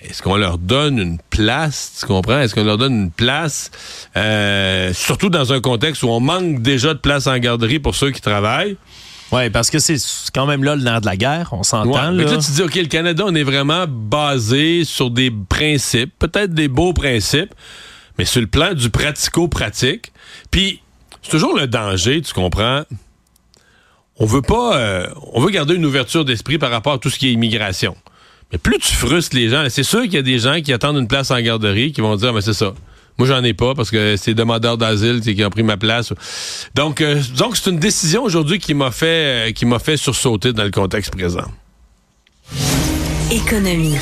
Est-ce 0.00 0.22
qu'on 0.22 0.36
leur 0.36 0.58
donne 0.58 0.98
une 1.00 1.18
place, 1.30 1.96
tu 1.98 2.06
comprends? 2.06 2.38
Est-ce 2.38 2.54
qu'on 2.54 2.64
leur 2.64 2.78
donne 2.78 2.94
une 2.94 3.10
place, 3.10 3.72
euh, 4.16 4.92
surtout 4.92 5.28
dans 5.28 5.52
un 5.52 5.60
contexte 5.60 6.04
où 6.04 6.08
on 6.08 6.20
manque 6.20 6.62
déjà 6.62 6.94
de 6.94 6.98
place 6.98 7.26
en 7.26 7.36
garderie 7.38 7.80
pour 7.80 7.96
ceux 7.96 8.12
qui 8.12 8.20
travaillent? 8.20 8.76
Oui, 9.32 9.50
parce 9.50 9.70
que 9.70 9.78
c'est 9.78 9.96
quand 10.32 10.46
même 10.46 10.62
là 10.62 10.76
le 10.76 10.82
nerf 10.82 11.00
de 11.00 11.06
la 11.06 11.16
guerre, 11.16 11.48
on 11.52 11.62
s'entend. 11.62 12.12
mais 12.12 12.24
là, 12.24 12.36
tu 12.36 12.52
dis, 12.52 12.62
OK, 12.62 12.74
le 12.74 12.86
Canada, 12.86 13.24
on 13.26 13.34
est 13.34 13.42
vraiment 13.42 13.86
basé 13.88 14.84
sur 14.84 15.10
des 15.10 15.30
principes, 15.30 16.12
peut-être 16.18 16.52
des 16.52 16.68
beaux 16.68 16.92
principes, 16.92 17.52
mais 18.18 18.24
sur 18.24 18.40
le 18.40 18.46
plan 18.46 18.74
du 18.74 18.90
pratico-pratique. 18.90 20.12
Puis, 20.50 20.80
c'est 21.22 21.30
toujours 21.30 21.56
le 21.56 21.66
danger, 21.66 22.20
tu 22.22 22.32
comprends? 22.32 22.82
On 24.16 24.26
veut 24.26 24.42
pas. 24.42 24.76
Euh, 24.76 25.06
on 25.32 25.40
veut 25.40 25.50
garder 25.50 25.74
une 25.74 25.86
ouverture 25.86 26.24
d'esprit 26.24 26.58
par 26.58 26.70
rapport 26.70 26.92
à 26.92 26.98
tout 26.98 27.10
ce 27.10 27.18
qui 27.18 27.28
est 27.28 27.32
immigration. 27.32 27.96
Mais 28.52 28.58
plus 28.58 28.78
tu 28.78 28.94
frustres 28.94 29.34
les 29.34 29.48
gens, 29.48 29.64
c'est 29.68 29.82
sûr 29.82 30.02
qu'il 30.02 30.14
y 30.14 30.18
a 30.18 30.22
des 30.22 30.38
gens 30.38 30.60
qui 30.60 30.72
attendent 30.72 30.98
une 30.98 31.08
place 31.08 31.32
en 31.32 31.40
garderie 31.40 31.92
qui 31.92 32.00
vont 32.00 32.14
dire, 32.14 32.32
mais 32.32 32.40
c'est 32.40 32.52
ça. 32.52 32.74
Moi, 33.18 33.28
j'en 33.28 33.42
ai 33.44 33.54
pas 33.54 33.74
parce 33.74 33.90
que 33.90 34.16
c'est 34.16 34.34
demandeurs 34.34 34.76
d'asile 34.76 35.20
qui 35.20 35.44
ont 35.44 35.50
pris 35.50 35.62
ma 35.62 35.76
place. 35.76 36.12
Donc, 36.74 37.00
euh, 37.00 37.22
donc 37.36 37.56
c'est 37.56 37.70
une 37.70 37.78
décision 37.78 38.24
aujourd'hui 38.24 38.58
qui 38.58 38.74
m'a 38.74 38.90
fait, 38.90 39.48
euh, 39.48 39.52
qui 39.52 39.66
m'a 39.66 39.78
fait 39.78 39.96
sursauter 39.96 40.52
dans 40.52 40.64
le 40.64 40.70
contexte 40.70 41.12
présent. 41.12 41.46
Économie. 43.30 43.96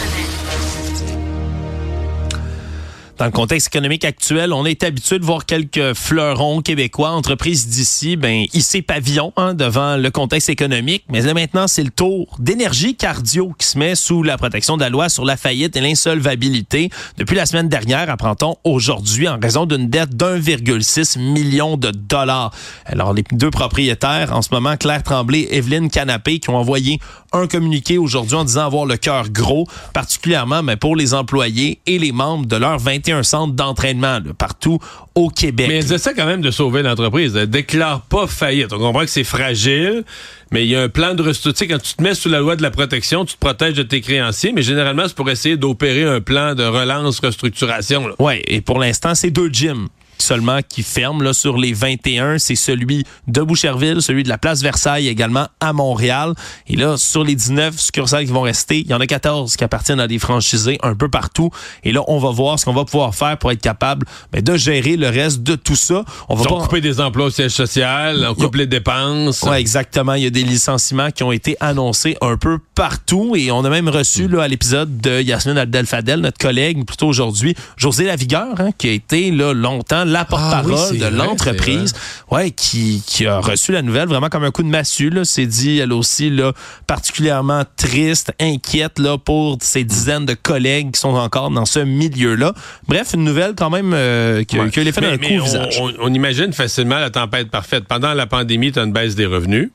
Dans 3.22 3.26
le 3.26 3.30
contexte 3.32 3.68
économique 3.68 4.04
actuel, 4.04 4.52
on 4.52 4.64
est 4.64 4.82
habitué 4.82 5.20
de 5.20 5.24
voir 5.24 5.46
quelques 5.46 5.94
fleurons 5.94 6.60
québécois, 6.60 7.10
entreprises 7.10 7.68
d'ici, 7.68 8.16
ben 8.16 8.46
hisser 8.52 8.82
pavillon 8.82 9.32
hein, 9.36 9.54
devant 9.54 9.96
le 9.96 10.10
contexte 10.10 10.48
économique. 10.48 11.04
Mais 11.08 11.20
là 11.20 11.32
maintenant, 11.32 11.68
c'est 11.68 11.84
le 11.84 11.92
tour 11.92 12.34
d'énergie 12.40 12.96
cardio 12.96 13.54
qui 13.56 13.68
se 13.68 13.78
met 13.78 13.94
sous 13.94 14.24
la 14.24 14.36
protection 14.36 14.76
de 14.76 14.82
la 14.82 14.90
loi 14.90 15.08
sur 15.08 15.24
la 15.24 15.36
faillite 15.36 15.76
et 15.76 15.80
l'insolvabilité. 15.80 16.90
Depuis 17.16 17.36
la 17.36 17.46
semaine 17.46 17.68
dernière, 17.68 18.10
apprend-on 18.10 18.56
aujourd'hui, 18.64 19.28
en 19.28 19.38
raison 19.38 19.66
d'une 19.66 19.88
dette 19.88 20.16
d'1,6 20.16 21.20
million 21.20 21.76
de 21.76 21.92
dollars. 21.92 22.52
Alors 22.86 23.12
les 23.12 23.22
deux 23.30 23.52
propriétaires, 23.52 24.32
en 24.36 24.42
ce 24.42 24.48
moment, 24.50 24.76
Claire 24.76 25.04
Tremblay, 25.04 25.42
et 25.42 25.58
Evelyne 25.58 25.90
Canapé, 25.90 26.40
qui 26.40 26.50
ont 26.50 26.56
envoyé 26.56 26.98
un 27.32 27.46
communiqué 27.46 27.98
aujourd'hui 27.98 28.36
en 28.36 28.44
disant 28.44 28.66
avoir 28.66 28.86
le 28.86 28.96
cœur 28.96 29.30
gros, 29.30 29.66
particulièrement 29.92 30.62
mais 30.62 30.76
pour 30.76 30.96
les 30.96 31.14
employés 31.14 31.80
et 31.86 31.98
les 31.98 32.12
membres 32.12 32.46
de 32.46 32.56
leur 32.56 32.78
21 32.78 33.22
centres 33.22 33.54
d'entraînement 33.54 34.18
partout 34.38 34.78
au 35.14 35.28
Québec. 35.28 35.66
Mais 35.68 35.78
elle 35.78 35.92
essaie 35.92 36.14
quand 36.14 36.26
même 36.26 36.40
de 36.40 36.50
sauver 36.50 36.82
l'entreprise. 36.82 37.36
Elle 37.36 37.50
déclare 37.50 38.02
pas 38.02 38.26
faillite. 38.26 38.72
On 38.72 38.78
comprend 38.78 39.00
que 39.00 39.10
c'est 39.10 39.24
fragile, 39.24 40.04
mais 40.50 40.64
il 40.64 40.70
y 40.70 40.76
a 40.76 40.82
un 40.82 40.88
plan 40.88 41.14
de 41.14 41.22
restructuration. 41.22 41.76
Quand 41.76 41.82
tu 41.82 41.94
te 41.94 42.02
mets 42.02 42.14
sous 42.14 42.28
la 42.28 42.40
loi 42.40 42.56
de 42.56 42.62
la 42.62 42.70
protection, 42.70 43.24
tu 43.24 43.34
te 43.34 43.38
protèges 43.38 43.74
de 43.74 43.82
tes 43.82 44.00
créanciers, 44.00 44.52
mais 44.52 44.62
généralement, 44.62 45.04
c'est 45.06 45.16
pour 45.16 45.28
essayer 45.30 45.56
d'opérer 45.56 46.04
un 46.04 46.20
plan 46.20 46.54
de 46.54 46.64
relance, 46.64 47.20
restructuration. 47.20 48.08
Oui, 48.18 48.42
et 48.46 48.60
pour 48.60 48.78
l'instant, 48.78 49.14
c'est 49.14 49.30
deux 49.30 49.48
gyms 49.48 49.88
seulement 50.18 50.60
qui 50.66 50.82
ferme 50.82 51.22
là, 51.22 51.32
sur 51.32 51.56
les 51.56 51.72
21. 51.72 52.38
C'est 52.38 52.56
celui 52.56 53.04
de 53.26 53.40
Boucherville, 53.42 54.02
celui 54.02 54.22
de 54.22 54.28
la 54.28 54.38
place 54.38 54.62
Versailles 54.62 55.08
également 55.08 55.48
à 55.60 55.72
Montréal. 55.72 56.34
Et 56.66 56.76
là, 56.76 56.96
sur 56.96 57.24
les 57.24 57.34
19 57.34 57.78
succursales 57.78 58.24
qui 58.24 58.32
vont 58.32 58.42
rester, 58.42 58.80
il 58.80 58.88
y 58.88 58.94
en 58.94 59.00
a 59.00 59.06
14 59.06 59.56
qui 59.56 59.64
appartiennent 59.64 60.00
à 60.00 60.08
des 60.08 60.18
franchisés 60.18 60.78
un 60.82 60.94
peu 60.94 61.08
partout. 61.08 61.50
Et 61.84 61.92
là, 61.92 62.02
on 62.08 62.18
va 62.18 62.30
voir 62.30 62.58
ce 62.58 62.64
qu'on 62.64 62.72
va 62.72 62.84
pouvoir 62.84 63.14
faire 63.14 63.36
pour 63.38 63.50
être 63.50 63.60
capable 63.60 64.06
ben, 64.32 64.42
de 64.42 64.56
gérer 64.56 64.96
le 64.96 65.08
reste 65.08 65.42
de 65.42 65.56
tout 65.56 65.76
ça. 65.76 66.04
On 66.28 66.34
va 66.34 66.44
pas... 66.44 66.60
couper 66.62 66.80
des 66.80 67.00
emplois 67.00 67.26
au 67.26 67.30
siège 67.30 67.52
social, 67.52 68.26
on 68.28 68.34
coupe 68.34 68.56
les 68.56 68.66
dépenses. 68.66 69.42
Oui, 69.42 69.56
exactement. 69.56 70.14
Il 70.14 70.22
y 70.22 70.26
a 70.26 70.30
des 70.30 70.44
licenciements 70.44 71.10
qui 71.10 71.22
ont 71.22 71.32
été 71.32 71.56
annoncés 71.60 72.16
un 72.20 72.36
peu 72.36 72.58
partout. 72.74 73.34
Et 73.36 73.50
on 73.50 73.64
a 73.64 73.70
même 73.70 73.88
reçu 73.88 74.28
là, 74.28 74.42
à 74.42 74.48
l'épisode 74.48 75.00
de 75.00 75.20
Yasmine 75.20 75.58
Abdel-Fadel, 75.58 76.20
notre 76.20 76.38
collègue, 76.38 76.84
plutôt 76.84 77.08
aujourd'hui, 77.08 77.54
José 77.76 78.04
Lavigueur, 78.04 78.60
hein, 78.60 78.70
qui 78.76 78.88
a 78.88 78.92
été 78.92 79.30
là, 79.30 79.52
longtemps 79.52 80.01
la 80.04 80.24
porte-parole 80.24 80.74
ah 80.90 81.10
de 81.10 81.16
l'entreprise, 81.16 81.94
ouais, 82.30 82.50
qui, 82.50 83.02
qui 83.06 83.26
a 83.26 83.40
reçu 83.40 83.72
la 83.72 83.82
nouvelle 83.82 84.08
vraiment 84.08 84.28
comme 84.28 84.44
un 84.44 84.50
coup 84.50 84.62
de 84.62 84.68
massue. 84.68 85.12
C'est 85.24 85.46
dit, 85.46 85.78
elle 85.78 85.92
aussi, 85.92 86.30
là, 86.30 86.52
particulièrement 86.86 87.64
triste, 87.76 88.32
inquiète 88.40 88.98
là, 88.98 89.18
pour 89.18 89.58
ces 89.60 89.84
dizaines 89.84 90.26
de 90.26 90.34
collègues 90.34 90.92
qui 90.92 91.00
sont 91.00 91.14
encore 91.14 91.50
dans 91.50 91.66
ce 91.66 91.80
milieu-là. 91.80 92.54
Bref, 92.88 93.14
une 93.14 93.24
nouvelle 93.24 93.54
quand 93.56 93.70
même 93.70 93.92
euh, 93.94 94.44
qui, 94.44 94.58
a 94.58 94.64
l'effet 94.64 95.00
d'un 95.00 95.18
coup 95.18 95.40
au 95.40 95.44
visage. 95.44 95.82
On, 96.00 96.12
imagine 96.12 96.52
facilement 96.52 96.98
la 96.98 97.10
tempête 97.10 97.50
parfaite. 97.50 97.84
Pendant 97.84 98.14
la 98.14 98.26
pandémie, 98.26 98.72
tu 98.72 98.78
as 98.78 98.82
une 98.82 98.92
baisse 98.92 99.14
des 99.14 99.26
revenus. 99.26 99.70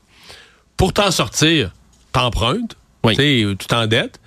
Pour 0.75 0.93
t'en 0.93 1.11
sortir, 1.11 1.71
t'empruntes, 2.11 2.75
tu 3.03 3.55
t'endettes, 3.67 4.19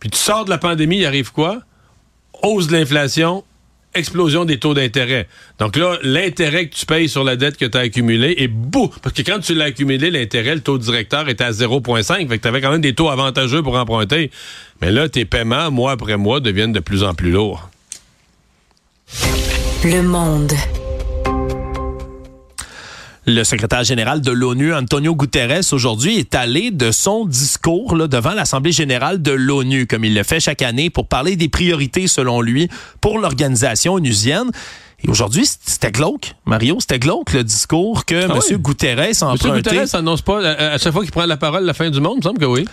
puis 0.00 0.10
tu 0.10 0.18
sors 0.18 0.44
de 0.44 0.50
la 0.50 0.58
pandémie, 0.58 0.98
il 0.98 1.06
arrive 1.06 1.32
quoi? 1.32 1.58
Hausse 2.42 2.68
de 2.68 2.76
l'inflation, 2.76 3.44
explosion 3.94 4.44
des 4.44 4.58
taux 4.58 4.74
d'intérêt. 4.74 5.28
Donc 5.58 5.76
là, 5.76 5.98
l'intérêt 6.02 6.68
que 6.68 6.74
tu 6.74 6.86
payes 6.86 7.08
sur 7.08 7.24
la 7.24 7.36
dette 7.36 7.56
que 7.56 7.64
tu 7.64 7.76
as 7.76 7.82
accumulée 7.82 8.34
est 8.38 8.48
beau. 8.48 8.92
Parce 9.02 9.14
que 9.14 9.22
quand 9.22 9.40
tu 9.40 9.54
l'as 9.54 9.66
accumulé, 9.66 10.10
l'intérêt, 10.10 10.54
le 10.54 10.60
taux 10.60 10.78
directeur 10.78 11.28
était 11.28 11.44
à 11.44 11.50
0,5. 11.50 12.28
Fait 12.28 12.38
que 12.38 12.42
tu 12.42 12.48
avais 12.48 12.60
quand 12.60 12.70
même 12.70 12.80
des 12.80 12.94
taux 12.94 13.08
avantageux 13.08 13.62
pour 13.62 13.76
emprunter. 13.76 14.30
Mais 14.80 14.92
là, 14.92 15.08
tes 15.08 15.24
paiements, 15.24 15.70
mois 15.70 15.92
après 15.92 16.16
mois, 16.16 16.40
deviennent 16.40 16.72
de 16.72 16.80
plus 16.80 17.02
en 17.02 17.14
plus 17.14 17.30
lourds. 17.30 17.68
Le 19.84 20.02
monde. 20.02 20.52
Le 23.30 23.44
secrétaire 23.44 23.84
général 23.84 24.22
de 24.22 24.30
l'ONU, 24.30 24.72
Antonio 24.72 25.14
Guterres, 25.14 25.60
aujourd'hui 25.72 26.16
est 26.16 26.34
allé 26.34 26.70
de 26.70 26.90
son 26.90 27.26
discours 27.26 27.94
là, 27.94 28.06
devant 28.08 28.32
l'Assemblée 28.32 28.72
générale 28.72 29.20
de 29.20 29.32
l'ONU, 29.32 29.86
comme 29.86 30.06
il 30.06 30.14
le 30.14 30.22
fait 30.22 30.40
chaque 30.40 30.62
année, 30.62 30.88
pour 30.88 31.08
parler 31.08 31.36
des 31.36 31.50
priorités, 31.50 32.06
selon 32.08 32.40
lui, 32.40 32.70
pour 33.02 33.18
l'organisation 33.18 33.92
onusienne. 33.92 34.50
Et 35.04 35.10
aujourd'hui, 35.10 35.44
c'était 35.44 35.92
glauque, 35.92 36.36
Mario, 36.46 36.78
c'était 36.80 36.98
glauque 36.98 37.34
le 37.34 37.44
discours 37.44 38.06
que 38.06 38.30
ah 38.30 38.34
M. 38.34 38.56
Guterres 38.56 39.22
a 39.22 39.26
emprunté. 39.26 39.48
M. 39.48 39.56
Guterres 39.56 39.94
annonce 39.94 40.22
pas, 40.22 40.38
à 40.42 40.78
chaque 40.78 40.94
fois 40.94 41.02
qu'il 41.02 41.12
prend 41.12 41.26
la 41.26 41.36
parole, 41.36 41.64
la 41.64 41.74
fin 41.74 41.90
du 41.90 42.00
monde, 42.00 42.14
il 42.14 42.20
me 42.20 42.22
semble 42.22 42.38
que 42.38 42.46
oui. 42.46 42.64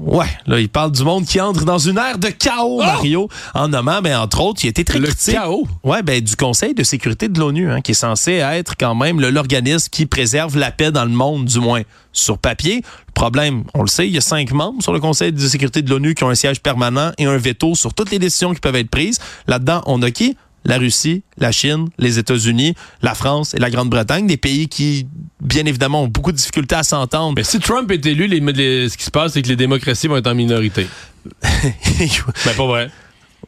Ouais, 0.00 0.28
là, 0.46 0.60
il 0.60 0.68
parle 0.68 0.92
du 0.92 1.02
monde 1.02 1.26
qui 1.26 1.40
entre 1.40 1.64
dans 1.64 1.78
une 1.78 1.98
ère 1.98 2.18
de 2.18 2.28
chaos, 2.28 2.78
oh! 2.80 2.84
Mario, 2.84 3.28
en 3.52 3.66
nommant, 3.66 4.00
mais 4.00 4.14
entre 4.14 4.40
autres, 4.42 4.64
il 4.64 4.68
été 4.68 4.84
très 4.84 5.00
le 5.00 5.08
critique. 5.08 5.34
chaos? 5.34 5.66
Ouais, 5.82 6.04
ben, 6.04 6.20
du 6.20 6.36
Conseil 6.36 6.72
de 6.72 6.84
sécurité 6.84 7.28
de 7.28 7.38
l'ONU, 7.40 7.68
hein, 7.68 7.80
qui 7.80 7.90
est 7.90 7.94
censé 7.94 8.34
être 8.34 8.76
quand 8.78 8.94
même 8.94 9.20
l'organisme 9.20 9.88
qui 9.90 10.06
préserve 10.06 10.56
la 10.56 10.70
paix 10.70 10.92
dans 10.92 11.04
le 11.04 11.10
monde, 11.10 11.46
du 11.46 11.58
moins 11.58 11.82
sur 12.12 12.38
papier. 12.38 12.76
Le 13.08 13.12
problème, 13.12 13.64
on 13.74 13.82
le 13.82 13.88
sait, 13.88 14.06
il 14.06 14.14
y 14.14 14.18
a 14.18 14.20
cinq 14.20 14.52
membres 14.52 14.80
sur 14.82 14.92
le 14.92 15.00
Conseil 15.00 15.32
de 15.32 15.48
sécurité 15.48 15.82
de 15.82 15.90
l'ONU 15.90 16.14
qui 16.14 16.22
ont 16.22 16.30
un 16.30 16.36
siège 16.36 16.60
permanent 16.60 17.10
et 17.18 17.24
un 17.24 17.36
veto 17.36 17.74
sur 17.74 17.92
toutes 17.92 18.12
les 18.12 18.20
décisions 18.20 18.54
qui 18.54 18.60
peuvent 18.60 18.76
être 18.76 18.90
prises. 18.90 19.18
Là-dedans, 19.48 19.82
on 19.86 20.00
a 20.02 20.12
qui? 20.12 20.36
La 20.64 20.78
Russie, 20.78 21.22
la 21.38 21.52
Chine, 21.52 21.88
les 21.98 22.18
États-Unis, 22.18 22.74
la 23.02 23.14
France 23.14 23.54
et 23.54 23.58
la 23.58 23.70
Grande-Bretagne, 23.70 24.26
des 24.26 24.36
pays 24.36 24.68
qui, 24.68 25.06
bien 25.40 25.64
évidemment, 25.66 26.02
ont 26.02 26.08
beaucoup 26.08 26.32
de 26.32 26.36
difficultés 26.36 26.76
à 26.76 26.82
s'entendre. 26.82 27.34
Mais 27.36 27.44
si 27.44 27.58
Trump 27.58 27.90
est 27.90 28.04
élu, 28.06 28.28
ce 28.28 28.96
qui 28.96 29.04
se 29.04 29.10
passe, 29.10 29.32
c'est 29.32 29.42
que 29.42 29.48
les 29.48 29.56
démocraties 29.56 30.08
vont 30.08 30.16
être 30.16 30.26
en 30.26 30.34
minorité. 30.34 30.86
ben, 31.42 32.54
pas 32.56 32.66
vrai. 32.66 32.90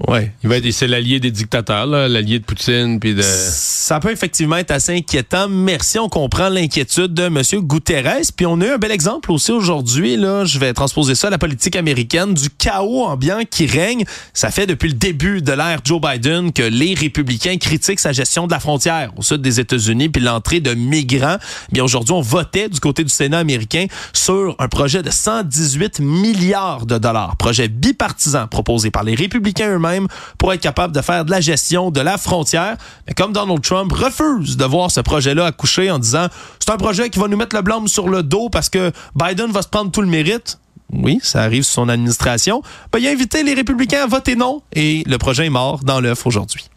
Ouais. 0.08 0.32
Il 0.42 0.48
va 0.48 0.56
être, 0.56 0.70
c'est 0.70 0.86
l'allié 0.86 1.20
des 1.20 1.30
dictateurs, 1.30 1.84
l'allié 1.86 2.38
de 2.38 2.44
Poutine, 2.44 2.98
puis 3.00 3.14
de. 3.14 3.22
Ça 3.22 4.00
peut 4.00 4.10
effectivement 4.10 4.56
être 4.56 4.70
assez 4.70 4.96
inquiétant. 4.96 5.48
Merci, 5.48 5.98
on 5.98 6.08
comprend 6.08 6.48
l'inquiétude 6.48 7.12
de 7.12 7.24
M. 7.24 7.42
Guterres. 7.62 8.20
Puis 8.34 8.46
on 8.46 8.60
a 8.60 8.66
eu 8.66 8.70
un 8.70 8.78
bel 8.78 8.92
exemple 8.92 9.30
aussi 9.30 9.52
aujourd'hui. 9.52 10.16
Là, 10.16 10.44
je 10.44 10.58
vais 10.58 10.72
transposer 10.72 11.14
ça 11.14 11.26
à 11.26 11.30
la 11.30 11.38
politique 11.38 11.76
américaine 11.76 12.32
du 12.32 12.48
chaos 12.50 13.04
ambiant 13.04 13.40
qui 13.48 13.66
règne. 13.66 14.04
Ça 14.32 14.50
fait 14.50 14.66
depuis 14.66 14.88
le 14.88 14.94
début 14.94 15.42
de 15.42 15.52
l'ère 15.52 15.80
Joe 15.84 16.00
Biden 16.00 16.52
que 16.52 16.62
les 16.62 16.94
républicains 16.94 17.58
critiquent 17.58 18.00
sa 18.00 18.12
gestion 18.12 18.46
de 18.46 18.52
la 18.52 18.60
frontière 18.60 19.12
au 19.16 19.22
sud 19.22 19.42
des 19.42 19.60
États-Unis 19.60 20.08
puis 20.08 20.22
l'entrée 20.22 20.60
de 20.60 20.72
migrants. 20.72 21.36
Bien 21.72 21.84
aujourd'hui, 21.84 22.14
on 22.14 22.22
votait 22.22 22.68
du 22.68 22.80
côté 22.80 23.04
du 23.04 23.10
Sénat 23.10 23.38
américain 23.38 23.86
sur 24.14 24.56
un 24.58 24.68
projet 24.68 25.02
de 25.02 25.10
118 25.10 26.00
milliards 26.00 26.86
de 26.86 26.96
dollars, 26.96 27.36
projet 27.36 27.68
bipartisan 27.68 28.46
proposé 28.46 28.90
par 28.90 29.04
les 29.04 29.14
républicains 29.14 29.68
eux-mêmes 29.68 29.89
pour 30.38 30.52
être 30.52 30.60
capable 30.60 30.94
de 30.94 31.00
faire 31.00 31.24
de 31.24 31.30
la 31.30 31.40
gestion 31.40 31.90
de 31.90 32.00
la 32.00 32.18
frontière. 32.18 32.76
Mais 33.06 33.14
comme 33.14 33.32
Donald 33.32 33.62
Trump 33.62 33.92
refuse 33.92 34.56
de 34.56 34.64
voir 34.64 34.90
ce 34.90 35.00
projet-là 35.00 35.46
accoucher 35.46 35.90
en 35.90 35.98
disant 35.98 36.28
c'est 36.58 36.70
un 36.70 36.76
projet 36.76 37.10
qui 37.10 37.18
va 37.18 37.28
nous 37.28 37.36
mettre 37.36 37.56
le 37.56 37.62
blâme 37.62 37.88
sur 37.88 38.08
le 38.08 38.22
dos 38.22 38.48
parce 38.48 38.68
que 38.68 38.92
Biden 39.14 39.50
va 39.50 39.62
se 39.62 39.68
prendre 39.68 39.90
tout 39.90 40.02
le 40.02 40.08
mérite. 40.08 40.58
Oui, 40.92 41.20
ça 41.22 41.42
arrive 41.42 41.62
sous 41.62 41.72
son 41.72 41.88
administration. 41.88 42.62
Ben, 42.92 42.98
il 42.98 43.06
a 43.06 43.10
invité 43.10 43.42
les 43.42 43.54
républicains 43.54 44.02
à 44.02 44.06
voter 44.06 44.34
non 44.34 44.62
et 44.72 45.04
le 45.06 45.18
projet 45.18 45.46
est 45.46 45.50
mort 45.50 45.80
dans 45.84 46.00
l'œuf 46.00 46.26
aujourd'hui. 46.26 46.68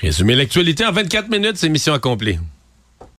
Résumer 0.00 0.34
l'actualité 0.34 0.86
en 0.86 0.92
24 0.92 1.28
minutes, 1.28 1.56
c'est 1.56 1.68
mission 1.68 1.92
accomplie. 1.92 2.38